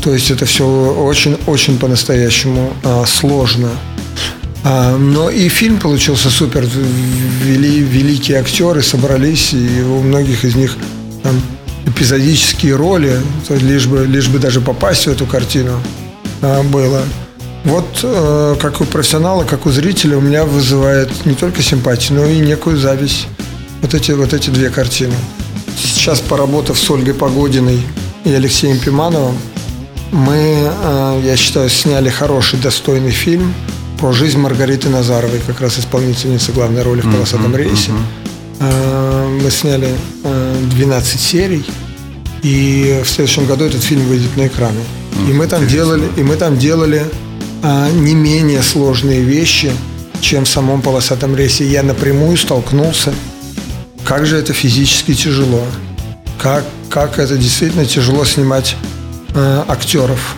То 0.04 0.14
есть 0.14 0.32
это 0.32 0.46
все 0.46 0.66
очень-очень 0.66 1.78
по-настоящему 1.78 2.74
сложно. 3.06 3.70
А, 4.70 4.98
но 4.98 5.30
и 5.30 5.48
фильм 5.48 5.80
получился 5.80 6.30
супер. 6.30 6.66
Вели, 6.66 7.80
великие 7.80 8.40
актеры 8.40 8.82
собрались, 8.82 9.54
и 9.54 9.82
у 9.82 10.02
многих 10.02 10.44
из 10.44 10.56
них 10.56 10.76
там, 11.24 11.42
эпизодические 11.86 12.76
роли, 12.76 13.18
лишь 13.50 13.88
бы, 13.88 14.06
лишь 14.06 14.28
бы 14.28 14.40
даже 14.40 14.60
попасть 14.60 15.08
в 15.08 15.10
эту 15.10 15.26
картину 15.26 15.80
а, 16.42 16.64
было. 16.64 17.02
Вот 17.64 18.00
э, 18.04 18.56
как 18.60 18.82
у 18.82 18.86
профессионала, 18.86 19.46
как 19.46 19.66
у 19.66 19.72
зрителя 19.72 20.18
у 20.18 20.22
меня 20.22 20.44
вызывает 20.44 21.26
не 21.26 21.34
только 21.34 21.62
симпатию, 21.62 22.20
но 22.20 22.26
и 22.26 22.40
некую 22.40 22.78
зависть. 22.78 23.28
Вот 23.82 23.94
эти, 23.94 24.12
вот 24.12 24.34
эти 24.34 24.50
две 24.50 24.70
картины. 24.70 25.16
Сейчас, 25.78 26.20
поработав 26.20 26.78
с 26.78 26.90
Ольгой 26.90 27.14
Погодиной 27.14 27.82
и 28.26 28.32
Алексеем 28.32 28.80
Пимановым, 28.80 29.38
мы, 30.12 30.36
э, 30.36 31.22
я 31.24 31.38
считаю, 31.38 31.70
сняли 31.70 32.10
хороший, 32.10 32.60
достойный 32.60 33.12
фильм– 33.12 33.54
про 33.98 34.12
жизнь 34.12 34.38
Маргариты 34.38 34.90
Назаровой, 34.90 35.40
как 35.46 35.60
раз 35.62 35.80
исполнительницы 35.80 36.52
главной 36.52 36.84
роли 36.84 37.02
в 37.02 37.12
«Полосатом 37.12 37.56
рейсе». 37.56 37.92
Mm-hmm. 38.60 39.42
Мы 39.44 39.52
сняли 39.52 39.90
12 40.24 41.16
э, 41.16 41.18
серий, 41.18 41.66
и 42.44 43.02
в 43.04 43.10
следующем 43.10 43.46
году 43.46 43.66
этот 43.66 43.84
фильм 43.84 44.06
выйдет 44.08 44.36
на 44.38 44.48
экраны. 44.48 44.80
И 45.28 45.34
мы 45.34 45.48
там 45.48 45.68
делали, 45.68 46.08
и 46.16 46.24
мы 46.24 46.36
там 46.36 46.58
делали 46.58 47.06
а, 47.64 47.90
не 47.90 48.14
менее 48.14 48.62
сложные 48.62 49.22
вещи, 49.22 49.72
чем 50.22 50.46
в 50.46 50.50
самом 50.50 50.82
«Полосатом 50.82 51.36
рейсе». 51.36 51.66
Я 51.66 51.84
напрямую 51.84 52.38
столкнулся, 52.38 53.14
как 54.04 54.26
же 54.26 54.38
это 54.38 54.54
физически 54.54 55.14
тяжело, 55.14 55.64
как, 56.40 56.64
как 56.90 57.20
это 57.20 57.36
действительно 57.38 57.86
тяжело 57.86 58.26
снимать 58.26 58.76
э, 59.34 59.64
актеров, 59.68 60.36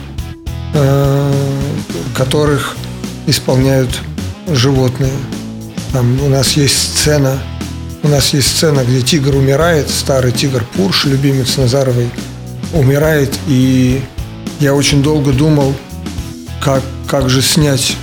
э, 0.74 1.32
которых 2.16 2.76
исполняют 3.26 4.00
животные. 4.48 5.12
Там 5.92 6.20
у 6.22 6.28
нас 6.28 6.52
есть 6.52 6.76
сцена, 6.76 7.38
у 8.02 8.08
нас 8.08 8.32
есть 8.32 8.56
сцена, 8.56 8.84
где 8.84 9.02
тигр 9.02 9.34
умирает, 9.34 9.88
старый 9.90 10.32
тигр 10.32 10.64
Пурш, 10.76 11.04
любимец 11.04 11.56
Назаровой, 11.56 12.10
умирает, 12.72 13.36
и 13.48 14.00
я 14.60 14.74
очень 14.74 15.02
долго 15.02 15.32
думал, 15.32 15.74
как, 16.62 16.82
как 17.06 17.28
же 17.28 17.42
снять 17.42 17.96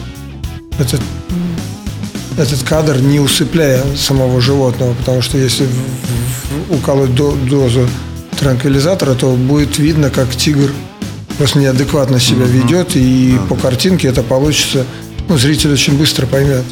этот, 0.79 1.01
этот 2.37 2.63
кадр, 2.63 2.99
не 2.99 3.19
усыпляя 3.19 3.83
самого 3.95 4.41
животного, 4.41 4.93
потому 4.93 5.21
что 5.21 5.37
если 5.37 5.67
уколоть 6.69 7.15
дозу 7.15 7.87
транквилизатора, 8.39 9.15
то 9.15 9.31
будет 9.31 9.79
видно, 9.79 10.09
как 10.09 10.29
тигр 10.35 10.71
просто 11.37 11.59
неадекватно 11.59 12.19
себя 12.19 12.45
ведет, 12.45 12.95
и 12.95 13.37
по 13.49 13.55
картинке 13.55 14.07
это 14.07 14.23
получится 14.23 14.85
ну, 15.29 15.37
зритель 15.37 15.71
очень 15.71 15.97
быстро 15.97 16.25
поймет. 16.25 16.63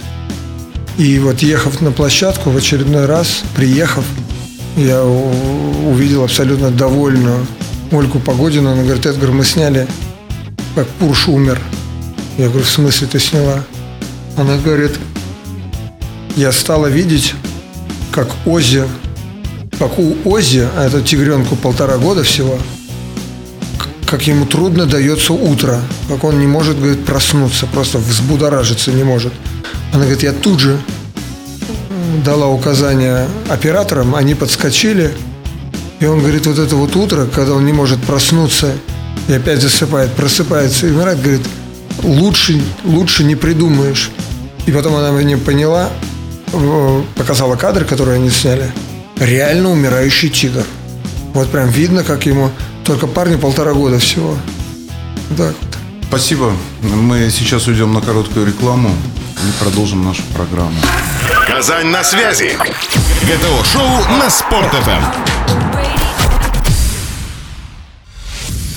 И 0.97 1.19
вот 1.19 1.41
ехав 1.41 1.81
на 1.81 1.91
площадку 1.91 2.49
в 2.49 2.57
очередной 2.57 3.05
раз, 3.05 3.43
приехав, 3.55 4.05
я 4.77 5.03
увидел 5.03 6.23
абсолютно 6.23 6.71
довольную 6.71 7.45
Ольгу 7.91 8.19
Погодину. 8.19 8.71
Она 8.71 8.83
говорит, 8.83 9.05
Эдгар, 9.05 9.31
мы 9.31 9.43
сняли, 9.43 9.87
как 10.73 10.87
Пурш 10.87 11.27
умер. 11.27 11.59
Я 12.37 12.47
говорю, 12.47 12.65
в 12.65 12.69
смысле 12.69 13.07
ты 13.07 13.19
сняла? 13.19 13.63
Она 14.37 14.57
говорит, 14.57 14.91
я 16.35 16.51
стала 16.51 16.87
видеть, 16.87 17.33
как 18.11 18.27
Ози, 18.45 18.83
как 19.77 19.99
у 19.99 20.15
Ози, 20.25 20.67
а 20.77 20.85
это 20.85 21.01
тигренку 21.01 21.55
полтора 21.55 21.97
года 21.97 22.23
всего– 22.23 22.57
как 24.07 24.27
ему 24.27 24.45
трудно 24.45 24.85
дается 24.85 25.33
утро, 25.33 25.81
как 26.07 26.23
он 26.23 26.39
не 26.39 26.47
может, 26.47 26.77
говорит, 26.77 27.05
проснуться, 27.05 27.65
просто 27.65 27.97
взбудоражиться 27.97 28.91
не 28.91 29.03
может. 29.03 29.33
Она 29.91 30.03
говорит, 30.03 30.23
я 30.23 30.33
тут 30.33 30.59
же 30.59 30.79
дала 32.23 32.47
указания 32.47 33.27
операторам, 33.49 34.15
они 34.15 34.35
подскочили, 34.35 35.11
и 35.99 36.05
он 36.05 36.19
говорит, 36.19 36.45
вот 36.45 36.59
это 36.59 36.75
вот 36.75 36.95
утро, 36.95 37.25
когда 37.25 37.53
он 37.53 37.65
не 37.65 37.73
может 37.73 38.01
проснуться 38.03 38.73
и 39.27 39.33
опять 39.33 39.61
засыпает, 39.61 40.11
просыпается 40.13 40.87
и 40.87 40.91
умирает, 40.91 41.21
говорит, 41.21 41.41
лучше, 42.03 42.61
лучше 42.83 43.23
не 43.23 43.35
придумаешь. 43.35 44.11
И 44.65 44.71
потом 44.71 44.95
она 44.95 45.11
мне 45.11 45.37
поняла, 45.37 45.89
показала 47.15 47.55
кадры, 47.55 47.85
которые 47.85 48.15
они 48.15 48.29
сняли. 48.29 48.71
Реально 49.19 49.71
умирающий 49.71 50.29
тигр. 50.29 50.63
Вот 51.33 51.49
прям 51.49 51.69
видно, 51.69 52.03
как 52.03 52.25
ему 52.25 52.51
только 52.85 53.07
парню 53.07 53.39
полтора 53.39 53.73
года 53.73 53.99
всего. 53.99 54.37
Так 55.35 55.55
вот. 55.61 55.77
Спасибо. 56.07 56.53
Мы 56.81 57.29
сейчас 57.31 57.67
уйдем 57.67 57.93
на 57.93 58.01
короткую 58.01 58.45
рекламу 58.45 58.89
и 58.89 59.63
продолжим 59.63 60.05
нашу 60.05 60.21
программу. 60.35 60.77
Казань 61.47 61.87
на 61.87 62.03
связи. 62.03 62.57
ГТО-шоу 63.23 64.17
на 64.19 64.29
Спорт.ФМ. 64.29 65.03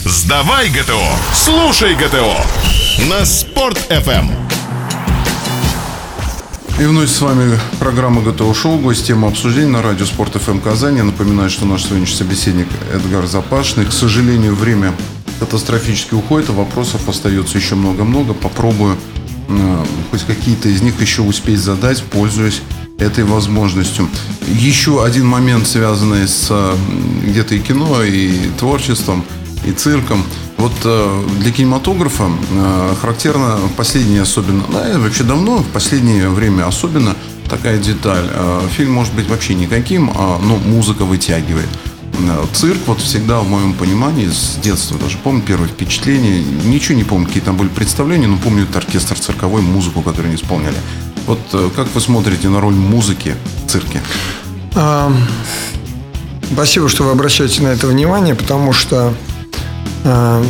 Сдавай 0.04 0.70
ГТО, 0.70 1.02
слушай 1.34 1.94
ГТО 1.94 2.34
на 3.10 3.26
Спорт.ФМ. 3.26 4.57
И 6.80 6.84
вновь 6.84 7.10
с 7.10 7.20
вами 7.20 7.58
программа 7.80 8.22
ГТО 8.22 8.54
Шоу, 8.54 8.78
гость 8.78 9.04
тема 9.04 9.26
обсуждения 9.26 9.68
на 9.72 9.82
радио 9.82 10.06
Спорт 10.06 10.34
ФМ 10.34 10.60
Казань. 10.60 10.98
Я 10.98 11.04
напоминаю, 11.04 11.50
что 11.50 11.66
наш 11.66 11.84
сегодняшний 11.84 12.16
собеседник 12.16 12.68
Эдгард 12.92 13.26
Запашный. 13.26 13.84
К 13.84 13.92
сожалению, 13.92 14.54
время 14.54 14.94
катастрофически 15.40 16.14
уходит, 16.14 16.50
а 16.50 16.52
вопросов 16.52 17.08
остается 17.08 17.58
еще 17.58 17.74
много-много. 17.74 18.32
Попробую 18.32 18.96
э, 19.48 19.84
хоть 20.12 20.22
какие-то 20.22 20.68
из 20.68 20.80
них 20.80 21.00
еще 21.00 21.22
успеть 21.22 21.58
задать, 21.58 22.04
пользуясь 22.04 22.62
этой 23.00 23.24
возможностью. 23.24 24.08
Еще 24.46 25.04
один 25.04 25.26
момент, 25.26 25.66
связанный 25.66 26.28
с 26.28 26.76
где-то 27.24 27.56
и 27.56 27.58
кино, 27.58 28.04
и 28.04 28.32
творчеством– 28.56 29.24
и 29.66 29.72
цирком. 29.72 30.24
Вот 30.58 30.72
э, 30.84 31.24
для 31.38 31.52
кинематографа 31.52 32.28
э, 32.50 32.94
характерно 33.00 33.58
последнее 33.76 34.22
особенно, 34.22 34.64
да, 34.72 34.92
и 34.92 34.96
вообще 34.96 35.22
давно, 35.22 35.58
в 35.58 35.68
последнее 35.68 36.28
время 36.28 36.66
особенно 36.66 37.14
такая 37.48 37.78
деталь. 37.78 38.28
Э, 38.28 38.60
фильм 38.76 38.92
может 38.92 39.14
быть 39.14 39.28
вообще 39.28 39.54
никаким, 39.54 40.10
а, 40.14 40.40
но 40.42 40.56
музыка 40.56 41.04
вытягивает. 41.04 41.68
Цирк 42.52 42.78
вот 42.86 43.00
всегда 43.00 43.38
в 43.38 43.48
моем 43.48 43.72
понимании 43.72 44.26
с 44.26 44.58
детства 44.60 44.98
даже 44.98 45.16
помню 45.18 45.40
первое 45.42 45.68
впечатление. 45.68 46.42
Ничего 46.64 46.98
не 46.98 47.04
помню, 47.04 47.28
какие 47.28 47.42
там 47.44 47.56
были 47.56 47.68
представления, 47.68 48.26
но 48.26 48.36
помню 48.36 48.64
этот 48.64 48.76
оркестр 48.78 49.16
цирковой, 49.16 49.62
музыку, 49.62 50.02
которую 50.02 50.26
они 50.26 50.34
исполняли. 50.34 50.76
Вот 51.28 51.38
как 51.76 51.86
вы 51.94 52.00
смотрите 52.00 52.48
на 52.48 52.60
роль 52.60 52.74
музыки 52.74 53.36
в 53.64 53.70
цирке? 53.70 54.02
Спасибо, 56.52 56.88
что 56.88 57.04
вы 57.04 57.12
обращаете 57.12 57.62
на 57.62 57.68
это 57.68 57.86
внимание, 57.86 58.34
потому 58.34 58.72
что 58.72 59.14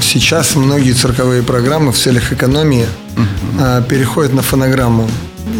сейчас 0.03 0.55
многие 0.55 0.93
цирковые 0.93 1.43
программы 1.43 1.93
в 1.93 1.99
целях 1.99 2.33
экономии 2.33 2.87
uh 3.17 3.89
переходят 3.89 4.33
на 4.33 4.43
фонограмму. 4.43 5.09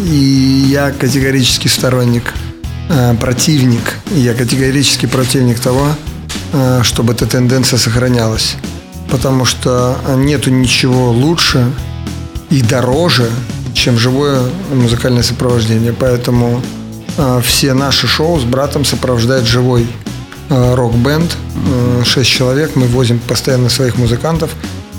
И 0.05 0.65
я 0.69 0.91
категорически 0.91 1.67
сторонник, 1.67 2.33
а, 2.89 3.13
противник, 3.15 3.95
я 4.11 4.33
категорически 4.33 5.05
противник 5.05 5.59
того, 5.59 5.87
чтобы 6.81 7.13
эта 7.13 7.25
тенденция 7.25 7.77
сохранялась. 7.77 8.55
Потому 9.09 9.45
что 9.45 9.97
нету 10.15 10.49
ничего 10.49 11.11
лучше 11.11 11.69
и 12.49 12.61
дороже, 12.61 13.29
чем 13.73 13.97
живое 13.97 14.41
музыкальное 14.73 15.23
сопровождение. 15.23 15.93
Поэтому 15.93 16.61
все 17.43 17.73
наши 17.73 18.07
шоу 18.07 18.39
с 18.39 18.43
братом 18.43 18.85
сопровождает 18.85 19.45
живой 19.45 19.87
рок-бенд, 20.49 21.31
э, 21.67 22.03
шесть 22.05 22.29
человек, 22.29 22.75
мы 22.75 22.87
возим 22.87 23.19
постоянно 23.19 23.69
своих 23.69 23.97
музыкантов. 23.97 24.51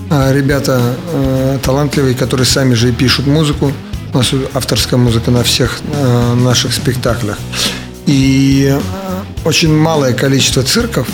А 0.09 0.33
ребята 0.33 0.97
э, 1.13 1.59
талантливые, 1.63 2.15
которые 2.15 2.47
сами 2.47 2.75
же 2.75 2.89
и 2.89 2.93
пишут 2.93 3.27
музыку. 3.27 3.73
У 4.13 4.19
нас 4.19 4.33
авторская 4.55 4.99
музыка 4.99 5.31
на 5.31 5.45
всех 5.45 5.79
наших 6.35 6.73
спектаклях. 6.73 7.39
И 8.07 8.77
очень 9.45 9.73
малое 9.73 10.15
количество 10.15 10.65
цирков, 10.65 11.07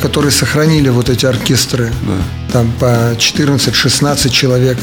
которые 0.00 0.30
сохранили 0.30 0.88
вот 0.88 1.10
эти 1.10 1.26
оркестры, 1.26 1.92
да. 2.06 2.52
там 2.52 2.72
по 2.80 3.12
14-16 3.14 4.30
человек. 4.30 4.78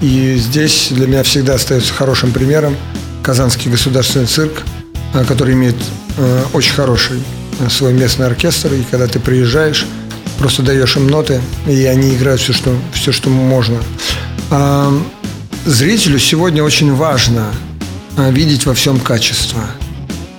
И 0.00 0.36
здесь 0.38 0.88
для 0.90 1.06
меня 1.06 1.22
всегда 1.22 1.56
остается 1.56 1.92
хорошим 1.92 2.32
примером 2.32 2.74
Казанский 3.22 3.70
государственный 3.70 4.26
цирк, 4.26 4.62
который 5.26 5.52
имеет 5.52 5.76
Э, 6.18 6.44
очень 6.52 6.72
хороший 6.72 7.22
э, 7.60 7.68
свой 7.70 7.92
местный 7.92 8.26
оркестр, 8.26 8.74
и 8.74 8.82
когда 8.90 9.06
ты 9.06 9.20
приезжаешь, 9.20 9.86
просто 10.38 10.62
даешь 10.62 10.96
им 10.96 11.06
ноты, 11.06 11.40
и 11.68 11.84
они 11.84 12.16
играют 12.16 12.40
все, 12.40 12.52
что, 12.52 12.74
все, 12.92 13.12
что 13.12 13.30
можно. 13.30 13.78
А, 14.50 14.92
зрителю 15.64 16.18
сегодня 16.18 16.64
очень 16.64 16.92
важно 16.92 17.52
а, 18.16 18.30
видеть 18.30 18.66
во 18.66 18.74
всем 18.74 18.98
качество. 18.98 19.60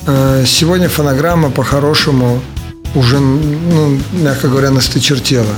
А, 0.06 0.44
сегодня 0.46 0.90
фонограмма 0.90 1.50
по-хорошему 1.50 2.42
уже, 2.94 3.20
ну, 3.20 3.98
мягко 4.12 4.50
говоря, 4.50 4.72
настычертела. 4.72 5.56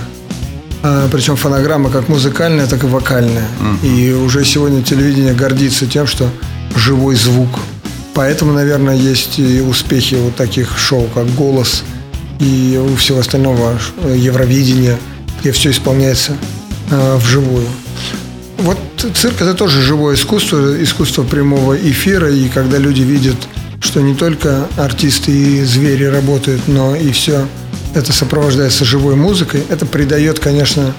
А, 0.83 1.09
причем 1.11 1.35
фонограмма 1.35 1.89
как 1.89 2.09
музыкальная, 2.09 2.67
так 2.67 2.83
и 2.83 2.87
вокальная. 2.87 3.47
Uh-huh. 3.59 3.87
И 3.87 4.13
уже 4.13 4.45
сегодня 4.45 4.83
телевидение 4.83 5.33
гордится 5.33 5.87
тем, 5.87 6.05
что 6.05 6.29
живой 6.75 7.15
звук– 7.15 7.49
Поэтому, 8.13 8.53
наверное, 8.53 8.95
есть 8.95 9.39
и 9.39 9.61
успехи 9.61 10.15
вот 10.15 10.35
таких 10.35 10.77
шоу, 10.77 11.07
как 11.13 11.27
«Голос» 11.35 11.83
и 12.39 12.77
у 12.77 12.95
всего 12.95 13.19
остального 13.19 13.79
Евровидения, 14.15 14.97
где 15.39 15.51
все 15.51 15.71
исполняется 15.71 16.35
э, 16.89 17.15
вживую. 17.17 17.67
Вот 18.57 18.77
цирк– 19.15 19.35
это 19.41 19.53
тоже 19.53 19.81
живое 19.81 20.15
искусство, 20.15 20.81
искусство 20.83 21.23
прямого 21.23 21.75
эфира, 21.75 22.29
и 22.29 22.49
когда 22.49 22.77
люди 22.77 23.01
видят, 23.01 23.37
что 23.79 24.01
не 24.01 24.13
только 24.13 24.67
артисты 24.77 25.31
и 25.31 25.63
звери 25.63 26.05
работают, 26.05 26.67
но 26.67 26.95
и 26.95 27.11
все 27.11 27.47
это 27.95 28.13
сопровождается 28.13 28.85
живой 28.85 29.15
музыкой, 29.15 29.63
это 29.69 29.85
придает, 29.85 30.39
конечно, 30.39 30.93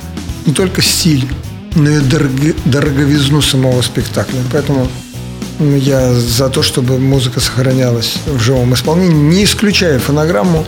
не 0.46 0.52
только 0.52 0.82
стиль, 0.82 1.28
но 1.74 1.90
и 1.90 2.00
дороговизну 2.64 3.40
самого 3.42 3.80
спектакля. 3.82 4.40
Поэтому 4.50 4.88
я 5.76 6.12
за 6.12 6.48
то, 6.48 6.62
чтобы 6.62 6.98
музыка 6.98 7.40
сохранялась 7.40 8.16
в 8.26 8.40
живом 8.40 8.74
исполнении, 8.74 9.14
не 9.14 9.44
исключая 9.44 9.98
фонограмму. 9.98 10.66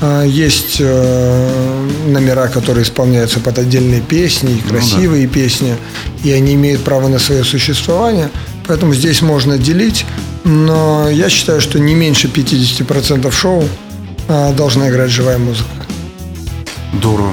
А, 0.00 0.22
есть 0.22 0.76
э, 0.78 1.88
номера, 2.06 2.48
которые 2.48 2.84
исполняются 2.84 3.40
под 3.40 3.58
отдельные 3.58 4.00
песни, 4.00 4.54
и 4.54 4.68
красивые 4.68 5.26
ну, 5.26 5.32
да. 5.32 5.40
песни, 5.40 5.76
и 6.22 6.30
они 6.30 6.54
имеют 6.54 6.82
право 6.84 7.08
на 7.08 7.18
свое 7.18 7.42
существование. 7.42 8.30
Поэтому 8.66 8.94
здесь 8.94 9.22
можно 9.22 9.58
делить, 9.58 10.06
но 10.44 11.08
я 11.10 11.28
считаю, 11.28 11.60
что 11.60 11.80
не 11.80 11.94
меньше 11.94 12.28
50% 12.28 13.30
шоу 13.32 13.64
а, 14.28 14.52
должна 14.52 14.88
играть 14.88 15.10
живая 15.10 15.38
музыка. 15.38 15.68
Здорово. 16.94 17.32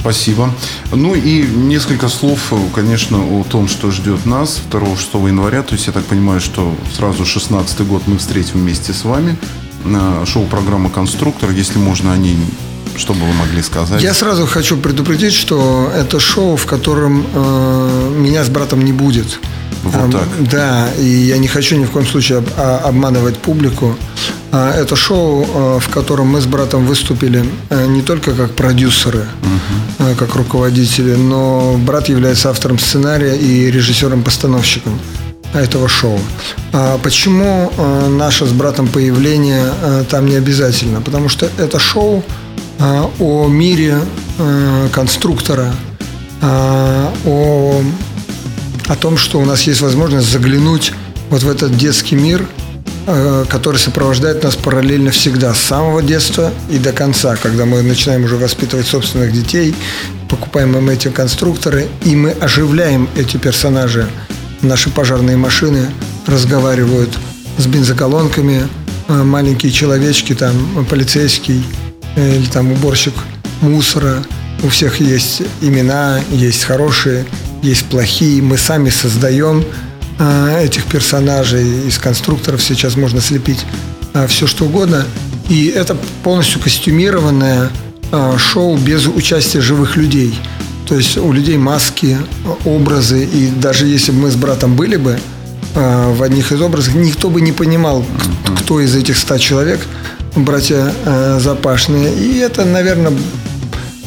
Спасибо. 0.00 0.54
Ну 0.92 1.14
и 1.14 1.42
несколько 1.42 2.08
слов, 2.08 2.52
конечно, 2.74 3.18
о 3.18 3.44
том, 3.44 3.68
что 3.68 3.90
ждет 3.90 4.26
нас 4.26 4.60
2-6 4.70 5.26
января. 5.28 5.62
То 5.62 5.74
есть 5.74 5.86
я 5.86 5.92
так 5.92 6.04
понимаю, 6.04 6.40
что 6.40 6.74
сразу 6.96 7.24
16 7.24 7.86
год 7.86 8.02
мы 8.06 8.18
встретим 8.18 8.60
вместе 8.60 8.92
с 8.92 9.04
вами. 9.04 9.36
Шоу-программа 10.24 10.90
«Конструктор». 10.90 11.50
Если 11.50 11.78
можно 11.78 12.12
о 12.12 12.16
ней 12.16 12.36
что 12.96 13.12
бы 13.14 13.20
вы 13.20 13.32
могли 13.32 13.62
сказать? 13.62 14.02
Я 14.02 14.12
сразу 14.12 14.44
хочу 14.46 14.76
предупредить, 14.76 15.32
что 15.32 15.88
это 15.94 16.18
шоу, 16.18 16.56
в 16.56 16.66
котором 16.66 17.24
э, 17.32 18.14
меня 18.18 18.42
с 18.42 18.48
братом 18.48 18.84
не 18.84 18.92
будет. 18.92 19.38
Вот 19.84 20.10
так. 20.10 20.28
Да, 20.50 20.88
и 20.98 21.06
я 21.06 21.38
не 21.38 21.46
хочу 21.46 21.76
ни 21.76 21.84
в 21.84 21.90
коем 21.90 22.06
случае 22.06 22.42
а, 22.56 22.82
обманывать 22.84 23.38
публику. 23.38 23.96
А, 24.50 24.72
это 24.72 24.96
шоу, 24.96 25.46
а, 25.54 25.78
в 25.78 25.88
котором 25.88 26.28
мы 26.28 26.40
с 26.40 26.46
братом 26.46 26.86
выступили 26.86 27.44
не 27.88 28.02
только 28.02 28.32
как 28.32 28.52
продюсеры, 28.52 29.26
угу. 29.42 30.14
как 30.18 30.34
руководители, 30.34 31.14
но 31.14 31.76
брат 31.78 32.08
является 32.08 32.50
автором 32.50 32.78
сценария 32.78 33.36
и 33.36 33.70
режиссером-постановщиком 33.70 34.98
этого 35.54 35.88
шоу. 35.88 36.18
Почему 37.02 37.72
наше 38.10 38.44
с 38.44 38.52
братом 38.52 38.86
появление 38.86 39.64
там 40.10 40.26
не 40.26 40.36
обязательно? 40.36 41.00
Потому 41.00 41.30
что 41.30 41.48
это 41.56 41.78
шоу 41.78 42.22
о 42.78 43.48
мире 43.48 43.98
конструктора, 44.92 45.72
о 46.42 47.82
о 48.88 48.96
том, 48.96 49.16
что 49.16 49.38
у 49.38 49.44
нас 49.44 49.62
есть 49.62 49.80
возможность 49.80 50.30
заглянуть 50.30 50.92
вот 51.30 51.42
в 51.42 51.48
этот 51.48 51.76
детский 51.76 52.16
мир, 52.16 52.42
э, 52.42 52.57
который 53.48 53.78
сопровождает 53.78 54.44
нас 54.44 54.54
параллельно 54.54 55.10
всегда, 55.10 55.54
с 55.54 55.60
самого 55.60 56.02
детства 56.02 56.52
и 56.70 56.76
до 56.76 56.92
конца, 56.92 57.36
когда 57.36 57.64
мы 57.64 57.82
начинаем 57.82 58.24
уже 58.24 58.36
воспитывать 58.36 58.86
собственных 58.86 59.32
детей, 59.32 59.74
покупаем 60.28 60.76
им 60.76 60.90
эти 60.90 61.08
конструкторы, 61.08 61.88
и 62.04 62.14
мы 62.14 62.32
оживляем 62.32 63.08
эти 63.16 63.36
персонажи. 63.38 64.06
Наши 64.60 64.90
пожарные 64.90 65.36
машины 65.36 65.86
разговаривают 66.26 67.16
с 67.56 67.66
бензоколонками, 67.66 68.68
э, 69.08 69.12
маленькие 69.22 69.72
человечки, 69.72 70.34
там, 70.34 70.86
полицейский 70.90 71.64
э, 72.16 72.36
или 72.36 72.46
там 72.46 72.72
уборщик 72.72 73.14
мусора. 73.60 74.22
У 74.62 74.68
всех 74.68 75.00
есть 75.00 75.42
имена, 75.60 76.20
есть 76.30 76.64
хорошие, 76.64 77.24
есть 77.62 77.86
плохие. 77.86 78.42
Мы 78.42 78.58
сами 78.58 78.90
создаем 78.90 79.60
э, 79.60 79.87
этих 80.18 80.84
персонажей, 80.84 81.86
из 81.86 81.98
конструкторов 81.98 82.62
сейчас 82.62 82.96
можно 82.96 83.20
слепить 83.20 83.64
э, 84.14 84.26
все 84.26 84.46
что 84.46 84.64
угодно. 84.64 85.04
И 85.48 85.66
это 85.66 85.96
полностью 86.22 86.60
костюмированное 86.60 87.70
шоу 88.38 88.76
без 88.76 89.06
участия 89.06 89.60
живых 89.60 89.96
людей. 89.96 90.34
То 90.86 90.94
есть 90.94 91.18
у 91.18 91.30
людей 91.32 91.58
маски, 91.58 92.16
образы, 92.64 93.24
и 93.24 93.48
даже 93.48 93.86
если 93.86 94.12
бы 94.12 94.18
мы 94.22 94.30
с 94.30 94.34
братом 94.36 94.76
были 94.76 94.96
бы 94.96 95.18
в 95.74 96.22
одних 96.22 96.50
из 96.52 96.60
образов, 96.60 96.94
никто 96.94 97.28
бы 97.28 97.42
не 97.42 97.52
понимал, 97.52 98.04
кто 98.60 98.80
из 98.80 98.94
этих 98.96 99.18
ста 99.18 99.38
человек 99.38 99.80
братья 100.34 100.90
Запашные. 101.38 102.14
И 102.14 102.38
это, 102.38 102.64
наверное, 102.64 103.12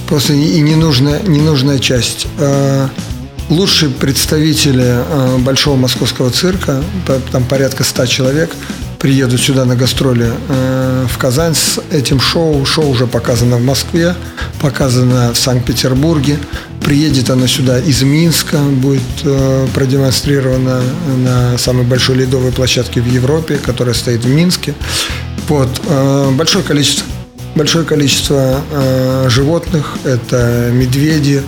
просто 0.07 0.33
и 0.33 0.59
ненужная, 0.59 1.21
ненужная 1.21 1.77
часть. 1.77 2.27
Лучшие 3.51 3.91
представители 3.91 4.85
а, 4.87 5.37
Большого 5.37 5.75
Московского 5.75 6.29
цирка, 6.29 6.81
там 7.33 7.43
порядка 7.43 7.83
ста 7.83 8.07
человек, 8.07 8.49
приедут 8.97 9.41
сюда 9.41 9.65
на 9.65 9.75
гастроли 9.75 10.31
а, 10.47 11.05
в 11.05 11.17
Казань 11.17 11.53
с 11.53 11.77
этим 11.91 12.21
шоу. 12.21 12.63
Шоу 12.65 12.87
уже 12.89 13.07
показано 13.07 13.57
в 13.57 13.61
Москве, 13.61 14.15
показано 14.61 15.33
в 15.33 15.37
Санкт-Петербурге. 15.37 16.39
Приедет 16.79 17.29
оно 17.29 17.45
сюда 17.45 17.77
из 17.77 18.01
Минска, 18.03 18.57
будет 18.57 19.01
продемонстрировано 19.73 20.81
на 21.17 21.57
самой 21.57 21.83
большой 21.83 22.15
ледовой 22.15 22.53
площадке 22.53 23.01
в 23.01 23.05
Европе, 23.05 23.57
которая 23.57 23.95
стоит 23.95 24.23
в 24.23 24.29
Минске. 24.29 24.73
Вот. 25.49 25.81
Большое 26.37 26.63
количество 26.63 27.05
большое 27.53 27.83
количество 27.83 28.61
э, 28.71 29.25
животных. 29.29 29.97
Это 30.05 30.69
медведи, 30.71 31.43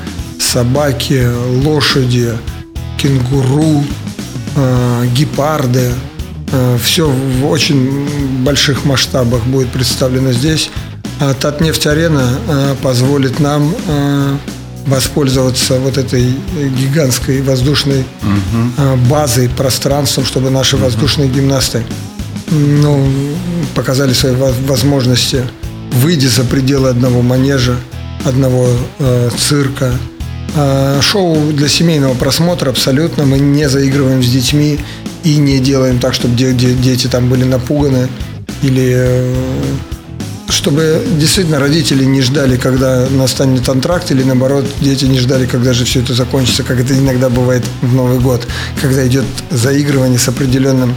собаки, 0.53 1.27
лошади, 1.65 2.33
кенгуру, 2.97 3.83
э, 4.55 5.05
гепарды. 5.15 5.91
Э, 6.51 6.77
все 6.81 7.09
в 7.09 7.49
очень 7.49 8.43
больших 8.43 8.85
масштабах 8.85 9.43
будет 9.45 9.69
представлено 9.69 10.31
здесь. 10.31 10.69
А 11.19 11.33
Татнефть-арена 11.33 12.29
э, 12.47 12.75
позволит 12.81 13.39
нам 13.39 13.73
воспользоваться 14.85 15.79
вот 15.79 15.97
этой 15.97 16.35
гигантской 16.77 17.41
воздушной 17.41 17.99
угу. 18.21 18.97
базой, 19.09 19.47
пространством, 19.47 20.25
чтобы 20.25 20.49
наши 20.49 20.75
воздушные 20.75 21.29
гимнасты 21.29 21.83
ну, 22.51 23.07
показали 23.75 24.11
свои 24.11 24.33
возможности 24.33 25.45
выйди 25.93 26.27
за 26.27 26.43
пределы 26.43 26.89
одного 26.89 27.21
манежа, 27.21 27.77
одного 28.25 28.67
э, 28.99 29.29
цирка. 29.37 29.93
А 30.55 31.01
шоу 31.01 31.51
для 31.51 31.67
семейного 31.67 32.13
просмотра 32.13 32.69
абсолютно. 32.69 33.25
Мы 33.25 33.39
не 33.39 33.67
заигрываем 33.67 34.21
с 34.23 34.27
детьми 34.27 34.79
и 35.23 35.37
не 35.37 35.59
делаем 35.59 35.99
так, 35.99 36.13
чтобы 36.13 36.35
де- 36.35 36.53
де- 36.53 36.73
дети 36.73 37.07
там 37.07 37.29
были 37.29 37.43
напуганы 37.43 38.07
или 38.61 38.93
э, 38.95 39.35
чтобы 40.49 41.03
действительно 41.19 41.59
родители 41.59 42.05
не 42.05 42.21
ждали, 42.21 42.57
когда 42.57 43.07
настанет 43.09 43.67
антракт, 43.67 44.11
или 44.11 44.23
наоборот, 44.23 44.65
дети 44.81 45.05
не 45.05 45.19
ждали, 45.19 45.45
когда 45.45 45.73
же 45.73 45.85
все 45.85 46.01
это 46.01 46.13
закончится, 46.13 46.63
как 46.63 46.79
это 46.79 46.93
иногда 46.97 47.29
бывает 47.29 47.63
в 47.81 47.93
Новый 47.95 48.19
год, 48.19 48.45
когда 48.81 49.05
идет 49.07 49.25
заигрывание 49.49 50.19
с 50.19 50.27
определенным 50.27 50.95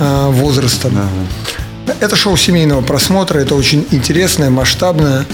э, 0.00 0.26
возрастом. 0.30 0.94
Да. 0.94 1.94
Это 2.00 2.16
шоу 2.16 2.36
семейного 2.36 2.82
просмотра, 2.82 3.38
это 3.38 3.54
очень 3.54 3.86
интересное, 3.92 4.50
масштабное, 4.50 5.24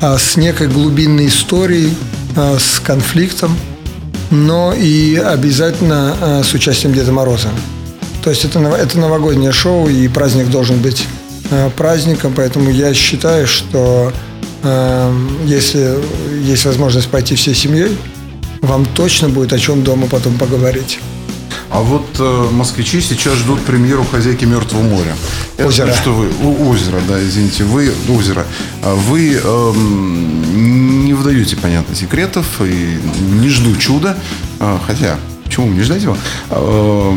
а, 0.00 0.18
с 0.18 0.36
некой 0.36 0.68
глубинной 0.68 1.28
историей, 1.28 1.94
с 2.34 2.80
конфликтом, 2.80 3.56
но 4.30 4.72
и 4.72 5.16
обязательно 5.16 6.16
а, 6.20 6.42
с 6.42 6.54
участием 6.54 6.94
Деда 6.94 7.12
Мороза. 7.12 7.48
То 8.24 8.30
есть 8.30 8.44
это, 8.44 8.58
это 8.60 8.98
новогоднее 8.98 9.52
шоу, 9.52 9.88
и 9.88 10.08
праздник 10.08 10.48
должен 10.48 10.78
быть 10.80 11.06
праздником, 11.76 12.32
поэтому 12.34 12.70
я 12.70 12.94
считаю, 12.94 13.46
что 13.46 14.12
если 15.44 15.98
есть 16.42 16.64
возможность 16.64 17.08
пойти 17.08 17.34
всей 17.34 17.54
семьей, 17.54 17.98
вам 18.62 18.86
точно 18.86 19.28
будет 19.28 19.52
о 19.52 19.58
чем 19.58 19.82
дома 19.82 20.06
потом 20.06 20.38
поговорить. 20.38 21.00
А 21.72 21.80
вот 21.80 22.04
э, 22.18 22.48
москвичи 22.52 23.00
сейчас 23.00 23.34
ждут 23.34 23.62
премьеру 23.62 24.04
«Хозяйки 24.04 24.44
Мертвого 24.44 24.82
моря». 24.82 25.16
Это 25.56 25.68
озеро. 25.68 25.92
Что 25.94 26.12
вы, 26.12 26.28
озеро, 26.68 27.00
да, 27.08 27.18
извините, 27.18 27.64
вы, 27.64 27.90
озеро. 28.10 28.46
А 28.82 28.94
вы 28.94 29.40
э, 29.42 29.72
не 30.54 31.14
выдаете, 31.14 31.56
понятно, 31.56 31.94
секретов 31.94 32.44
и 32.60 32.98
не 33.20 33.48
жду 33.48 33.74
чуда. 33.76 34.18
Э, 34.60 34.78
хотя, 34.86 35.18
почему 35.44 35.68
не 35.68 35.80
ждать 35.80 36.02
его? 36.02 36.16
Э, 36.50 37.16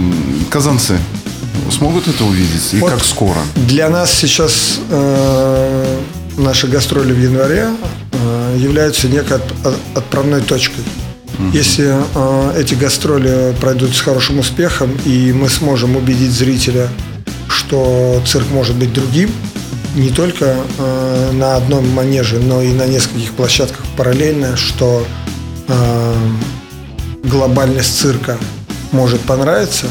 казанцы 0.49 0.99
смогут 1.69 2.07
это 2.07 2.23
увидеть? 2.23 2.73
И 2.73 2.77
вот 2.77 2.91
как 2.91 3.03
скоро? 3.03 3.39
Для 3.55 3.89
нас 3.89 4.09
сейчас 4.13 4.79
э, 4.89 5.99
наши 6.37 6.67
гастроли 6.67 7.11
в 7.11 7.21
январе 7.21 7.67
э, 8.13 8.57
являются 8.57 9.09
некой 9.09 9.39
отправной 9.95 10.41
точкой. 10.41 10.85
Если 11.53 11.93
э, 11.93 12.61
эти 12.61 12.75
гастроли 12.75 13.55
пройдут 13.59 13.95
с 13.95 14.01
хорошим 14.01 14.39
успехом, 14.39 14.91
и 15.05 15.33
мы 15.33 15.49
сможем 15.49 15.95
убедить 15.95 16.31
зрителя, 16.31 16.89
что 17.47 18.21
цирк 18.25 18.45
может 18.51 18.75
быть 18.75 18.93
другим, 18.93 19.29
не 19.95 20.09
только 20.09 20.55
э, 20.77 21.31
на 21.33 21.55
одном 21.55 21.89
манеже, 21.89 22.39
но 22.39 22.61
и 22.61 22.71
на 22.73 22.85
нескольких 22.85 23.31
площадках 23.33 23.85
параллельно, 23.97 24.57
что 24.57 25.05
э, 25.67 26.15
глобальность 27.23 27.97
цирка 27.97 28.37
может 28.91 29.21
понравиться, 29.21 29.87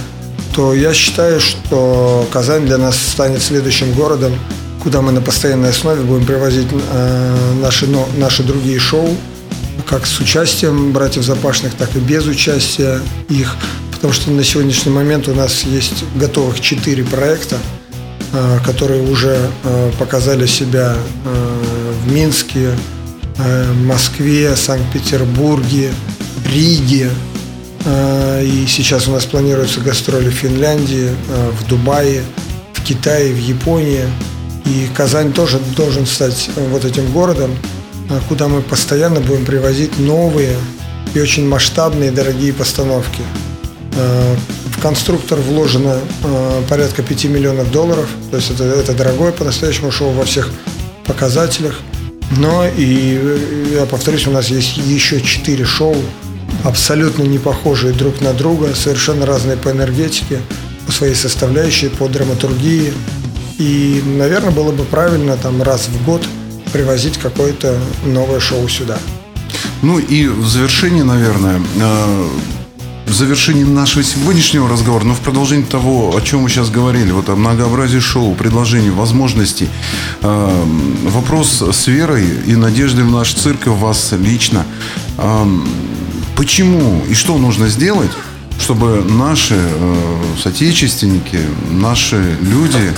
то 0.54 0.74
я 0.74 0.94
считаю, 0.94 1.40
что 1.40 2.26
Казань 2.32 2.66
для 2.66 2.78
нас 2.78 2.96
станет 2.96 3.42
следующим 3.42 3.92
городом, 3.92 4.32
куда 4.82 5.00
мы 5.02 5.12
на 5.12 5.20
постоянной 5.20 5.70
основе 5.70 6.02
будем 6.02 6.26
привозить 6.26 6.68
э, 6.70 7.52
наши, 7.60 7.86
но, 7.86 8.06
наши 8.16 8.42
другие 8.42 8.78
шоу, 8.78 9.16
как 9.88 10.06
с 10.06 10.18
участием 10.20 10.92
братьев 10.92 11.24
Запашных, 11.24 11.74
так 11.74 11.94
и 11.96 11.98
без 11.98 12.26
участия 12.26 13.00
их, 13.28 13.56
потому 13.92 14.12
что 14.12 14.30
на 14.30 14.44
сегодняшний 14.44 14.92
момент 14.92 15.28
у 15.28 15.34
нас 15.34 15.62
есть 15.62 16.04
готовых 16.16 16.60
четыре 16.60 17.04
проекта, 17.04 17.56
а, 18.32 18.58
которые 18.60 19.02
уже 19.02 19.36
а, 19.62 19.92
показали 19.98 20.46
себя 20.46 20.96
а, 21.24 21.62
в 22.04 22.12
Минске, 22.12 22.70
Москве, 23.84 24.54
Санкт-Петербурге, 24.54 25.90
Риге. 26.46 27.10
И 27.84 28.64
сейчас 28.68 29.08
у 29.08 29.10
нас 29.10 29.24
планируются 29.24 29.80
гастроли 29.80 30.28
в 30.28 30.34
Финляндии, 30.34 31.10
в 31.58 31.66
Дубае, 31.66 32.22
в 32.74 32.84
Китае, 32.84 33.32
в 33.32 33.38
Японии. 33.38 34.04
И 34.66 34.88
Казань 34.94 35.32
тоже 35.32 35.58
должен 35.76 36.06
стать 36.06 36.48
вот 36.70 36.84
этим 36.84 37.10
городом, 37.10 37.50
куда 38.28 38.48
мы 38.48 38.60
постоянно 38.60 39.20
будем 39.20 39.44
привозить 39.44 39.98
новые 39.98 40.56
и 41.14 41.20
очень 41.20 41.46
масштабные 41.48 42.10
дорогие 42.10 42.52
постановки. 42.52 43.22
А, 43.96 44.36
в 44.76 44.80
конструктор 44.80 45.38
вложено 45.38 45.98
а, 46.24 46.62
порядка 46.68 47.02
5 47.02 47.24
миллионов 47.24 47.70
долларов, 47.70 48.08
то 48.30 48.36
есть 48.36 48.50
это, 48.50 48.64
это 48.64 48.94
дорогое 48.94 49.32
по-настоящему 49.32 49.90
шоу 49.90 50.10
во 50.10 50.24
всех 50.24 50.50
показателях. 51.06 51.80
Но 52.38 52.66
и, 52.66 53.20
я 53.74 53.86
повторюсь, 53.86 54.26
у 54.26 54.30
нас 54.30 54.48
есть 54.48 54.76
еще 54.76 55.20
4 55.20 55.64
шоу, 55.64 55.96
абсолютно 56.64 57.22
не 57.22 57.38
похожие 57.38 57.92
друг 57.92 58.20
на 58.20 58.32
друга, 58.32 58.74
совершенно 58.74 59.26
разные 59.26 59.56
по 59.56 59.70
энергетике, 59.70 60.40
по 60.86 60.92
своей 60.92 61.14
составляющей, 61.14 61.88
по 61.88 62.08
драматургии. 62.08 62.92
И, 63.58 64.02
наверное, 64.04 64.50
было 64.50 64.72
бы 64.72 64.84
правильно 64.84 65.36
там 65.36 65.62
раз 65.62 65.88
в 65.88 66.04
год– 66.04 66.22
привозить 66.74 67.18
какое-то 67.18 67.78
новое 68.04 68.40
шоу 68.40 68.68
сюда. 68.68 68.98
Ну 69.82 70.00
и 70.00 70.26
в 70.26 70.48
завершении, 70.48 71.02
наверное, 71.02 71.60
э, 71.76 72.28
в 73.06 73.14
завершении 73.14 73.62
нашего 73.62 74.02
сегодняшнего 74.02 74.68
разговора, 74.68 75.04
но 75.04 75.14
в 75.14 75.20
продолжении 75.20 75.62
того, 75.62 76.16
о 76.16 76.20
чем 76.20 76.40
мы 76.40 76.48
сейчас 76.48 76.70
говорили, 76.70 77.12
вот 77.12 77.28
о 77.28 77.36
многообразии 77.36 78.00
шоу, 78.00 78.34
предложений, 78.34 78.90
возможностей, 78.90 79.68
э, 80.22 80.64
вопрос 81.04 81.62
с 81.62 81.86
верой 81.86 82.26
и 82.44 82.56
надеждой 82.56 83.04
в 83.04 83.12
наш 83.12 83.34
цирк 83.34 83.68
и 83.68 83.70
в 83.70 83.78
вас 83.78 84.12
лично. 84.18 84.66
Э, 85.18 85.46
почему 86.36 87.04
и 87.08 87.14
что 87.14 87.38
нужно 87.38 87.68
сделать, 87.68 88.10
чтобы 88.58 89.04
наши 89.08 89.60
соотечественники, 90.42 91.38
наши 91.70 92.36
люди 92.40 92.92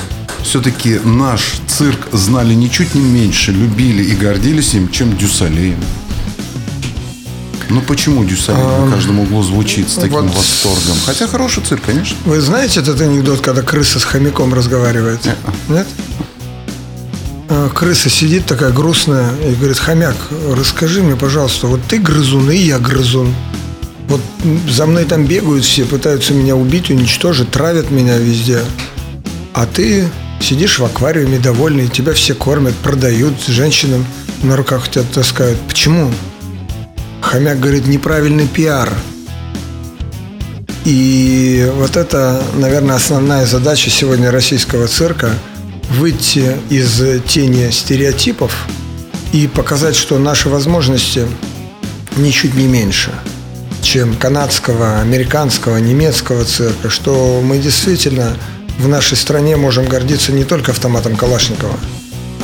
все-таки 0.47 1.01
наш 1.05 1.55
цирк 1.66 2.09
знали 2.12 2.55
ничуть 2.55 2.94
не 2.94 3.01
меньше, 3.01 3.53
любили 3.53 4.05
и 4.05 4.14
гордились 4.14 4.74
им, 4.74 4.90
чем 4.90 5.16
Дюсалеем. 5.16 5.78
Ну 7.68 7.80
почему 7.82 8.24
Дюсалей 8.24 8.62
а, 8.62 8.84
на 8.86 8.92
каждом 8.92 9.18
углу 9.18 9.42
звучит 9.42 9.88
с 9.90 9.94
таким 9.94 10.28
вот, 10.28 10.36
восторгом? 10.36 10.97
Хотя 11.05 11.26
хороший 11.26 11.64
цирк, 11.64 11.82
конечно. 11.84 12.16
Вы 12.24 12.40
знаете 12.40 12.80
этот 12.80 13.01
анекдот, 13.01 13.40
когда 13.40 13.62
крыса 13.62 13.99
с 13.99 14.05
хомяком 14.05 14.55
разговаривает? 14.55 15.24
Нет? 15.24 15.36
Нет? 15.68 15.86
А, 17.49 17.68
крыса 17.68 18.09
сидит 18.09 18.47
такая 18.47 18.70
грустная 18.70 19.30
и 19.44 19.55
говорит, 19.55 19.78
хомяк, 19.78 20.16
расскажи 20.55 21.03
мне, 21.03 21.16
пожалуйста, 21.16 21.66
вот 21.66 21.80
ты 21.88 21.99
грызун 21.99 22.51
и 22.53 22.57
я 22.57 22.78
грызун. 22.78 23.34
Вот 24.09 24.20
за 24.68 24.86
мной 24.86 25.05
там 25.05 25.26
бегают 25.26 25.64
все, 25.64 25.84
пытаются 25.84 26.34
меня 26.34 26.55
убить, 26.55 26.90
уничтожить, 26.90 27.51
травят 27.51 27.90
меня 27.90 28.16
везде. 28.18 28.61
А 29.53 29.66
ты 29.66 30.09
сидишь 30.41 30.78
в 30.78 30.84
аквариуме 30.84 31.39
довольный, 31.39 31.89
тебя 31.89 32.12
все 32.12 32.34
кормят, 32.34 32.74
продают, 32.76 33.34
женщинам 33.47 34.07
на 34.43 34.57
руках 34.57 34.89
тебя 34.89 35.05
таскают. 35.12 35.59
Почему? 35.68 36.11
Хомяк 37.20 37.59
говорит, 37.59 37.87
неправильный 37.87 38.47
пиар. 38.47 38.93
И 40.84 41.68
вот 41.76 41.97
это, 41.97 42.43
наверное, 42.55 42.97
основная 42.97 43.47
задача 43.47 43.91
сегодня 43.91 44.30
российского 44.30 44.87
цирка– 44.87 45.30
выйти 45.91 46.57
из 46.70 47.01
тени 47.26 47.70
стереотипов 47.70 48.66
и 49.32 49.47
показать, 49.47 49.97
что 49.97 50.18
наши 50.18 50.49
возможности 50.49 51.26
ничуть 52.16 52.55
не 52.55 52.66
меньше, 52.66 53.12
чем 53.82 54.14
канадского, 54.16 55.01
американского, 55.01 55.76
немецкого 55.78 56.45
цирка, 56.45 56.91
что 56.91 57.41
мы 57.43 57.59
действительно 57.59 58.37
в 58.79 58.89
нашей 58.89 59.16
стране 59.16 59.57
можем 59.57 59.87
гордиться 59.87 60.33
не 60.33 60.45
только 60.45 60.72
автоматом 60.72 61.16
Калашникова, 61.16 61.77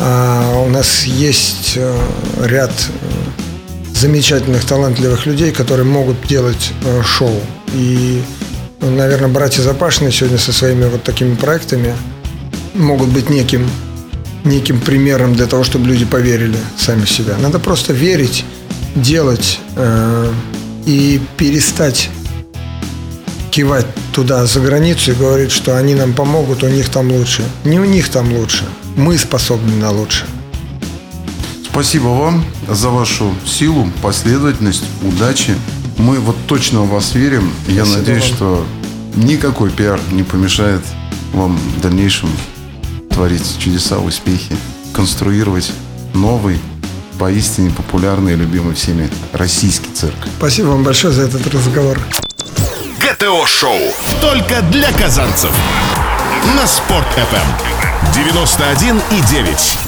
а 0.01 0.63
у 0.65 0.69
нас 0.69 1.05
есть 1.05 1.75
э, 1.77 1.99
ряд 2.45 2.71
э, 2.71 3.95
замечательных, 3.95 4.65
талантливых 4.65 5.27
людей, 5.27 5.53
которые 5.53 5.85
могут 5.85 6.27
делать 6.27 6.73
э, 6.85 7.03
шоу. 7.03 7.41
И, 7.75 8.23
наверное, 8.81 9.29
братья 9.29 9.63
Запашные 9.63 10.11
сегодня 10.11 10.39
со 10.39 10.53
своими 10.53 10.85
вот 10.87 11.03
такими 11.03 11.35
проектами 11.35 11.95
могут 12.75 13.09
быть 13.09 13.29
неким, 13.31 13.69
неким 14.45 14.81
примером 14.81 15.35
для 15.35 15.47
того, 15.47 15.63
чтобы 15.63 15.87
люди 15.87 16.05
поверили 16.05 16.59
сами 16.77 17.05
в 17.05 17.11
себя. 17.11 17.37
Надо 17.39 17.59
просто 17.59 17.93
верить, 17.93 18.45
делать 18.97 19.61
э, 19.77 20.33
и 20.87 21.21
перестать 21.37 22.11
кивать 23.53 23.87
туда 24.13 24.47
за 24.47 24.61
границу 24.61 25.13
и 25.13 25.15
говорить, 25.15 25.53
что 25.53 25.77
они 25.77 25.95
нам 25.95 26.15
помогут, 26.15 26.63
у 26.63 26.69
них 26.69 26.89
там 26.89 27.13
лучше. 27.13 27.45
Не 27.65 27.79
у 27.79 27.85
них 27.85 28.09
там 28.09 28.33
лучше. 28.33 28.65
Мы 28.97 29.19
способны 29.19 29.77
на 29.77 29.91
лучше. 29.91 30.25
Спасибо 31.71 32.09
вам 32.09 32.45
за 32.69 32.89
вашу 32.89 33.33
силу, 33.47 33.91
последовательность, 34.03 34.85
удачи. 35.03 35.55
Мы 35.99 36.19
вот 36.19 36.37
точно 36.47 36.81
в 36.81 36.89
вас 36.89 37.15
верим. 37.15 37.53
Я 37.69 37.85
Спасибо 37.85 37.99
надеюсь, 37.99 38.31
вам. 38.31 38.37
что 38.37 38.67
никакой 39.17 39.71
пиар 39.71 40.01
не 40.11 40.23
помешает 40.23 40.81
вам 41.35 41.59
в 41.77 41.81
дальнейшем 41.81 42.31
творить 43.11 43.59
чудеса, 43.59 43.99
успехи, 43.99 44.57
конструировать 44.95 45.71
новый, 46.15 46.59
поистине 47.19 47.71
популярный 47.71 48.33
и 48.33 48.37
любимый 48.37 48.75
всеми 48.75 49.11
российский 49.33 49.91
цирк. 49.93 50.17
Спасибо 50.39 50.69
вам 50.69 50.85
большое 50.85 51.13
за 51.13 51.23
этот 51.23 51.47
разговор. 51.53 51.99
ГТО-шоу. 53.13 53.79
Только 54.21 54.63
для 54.63 54.91
казанцев. 54.93 55.51
На 56.57 56.67
Спорт-ФМ. 56.67 57.37
91,9. 58.15 59.82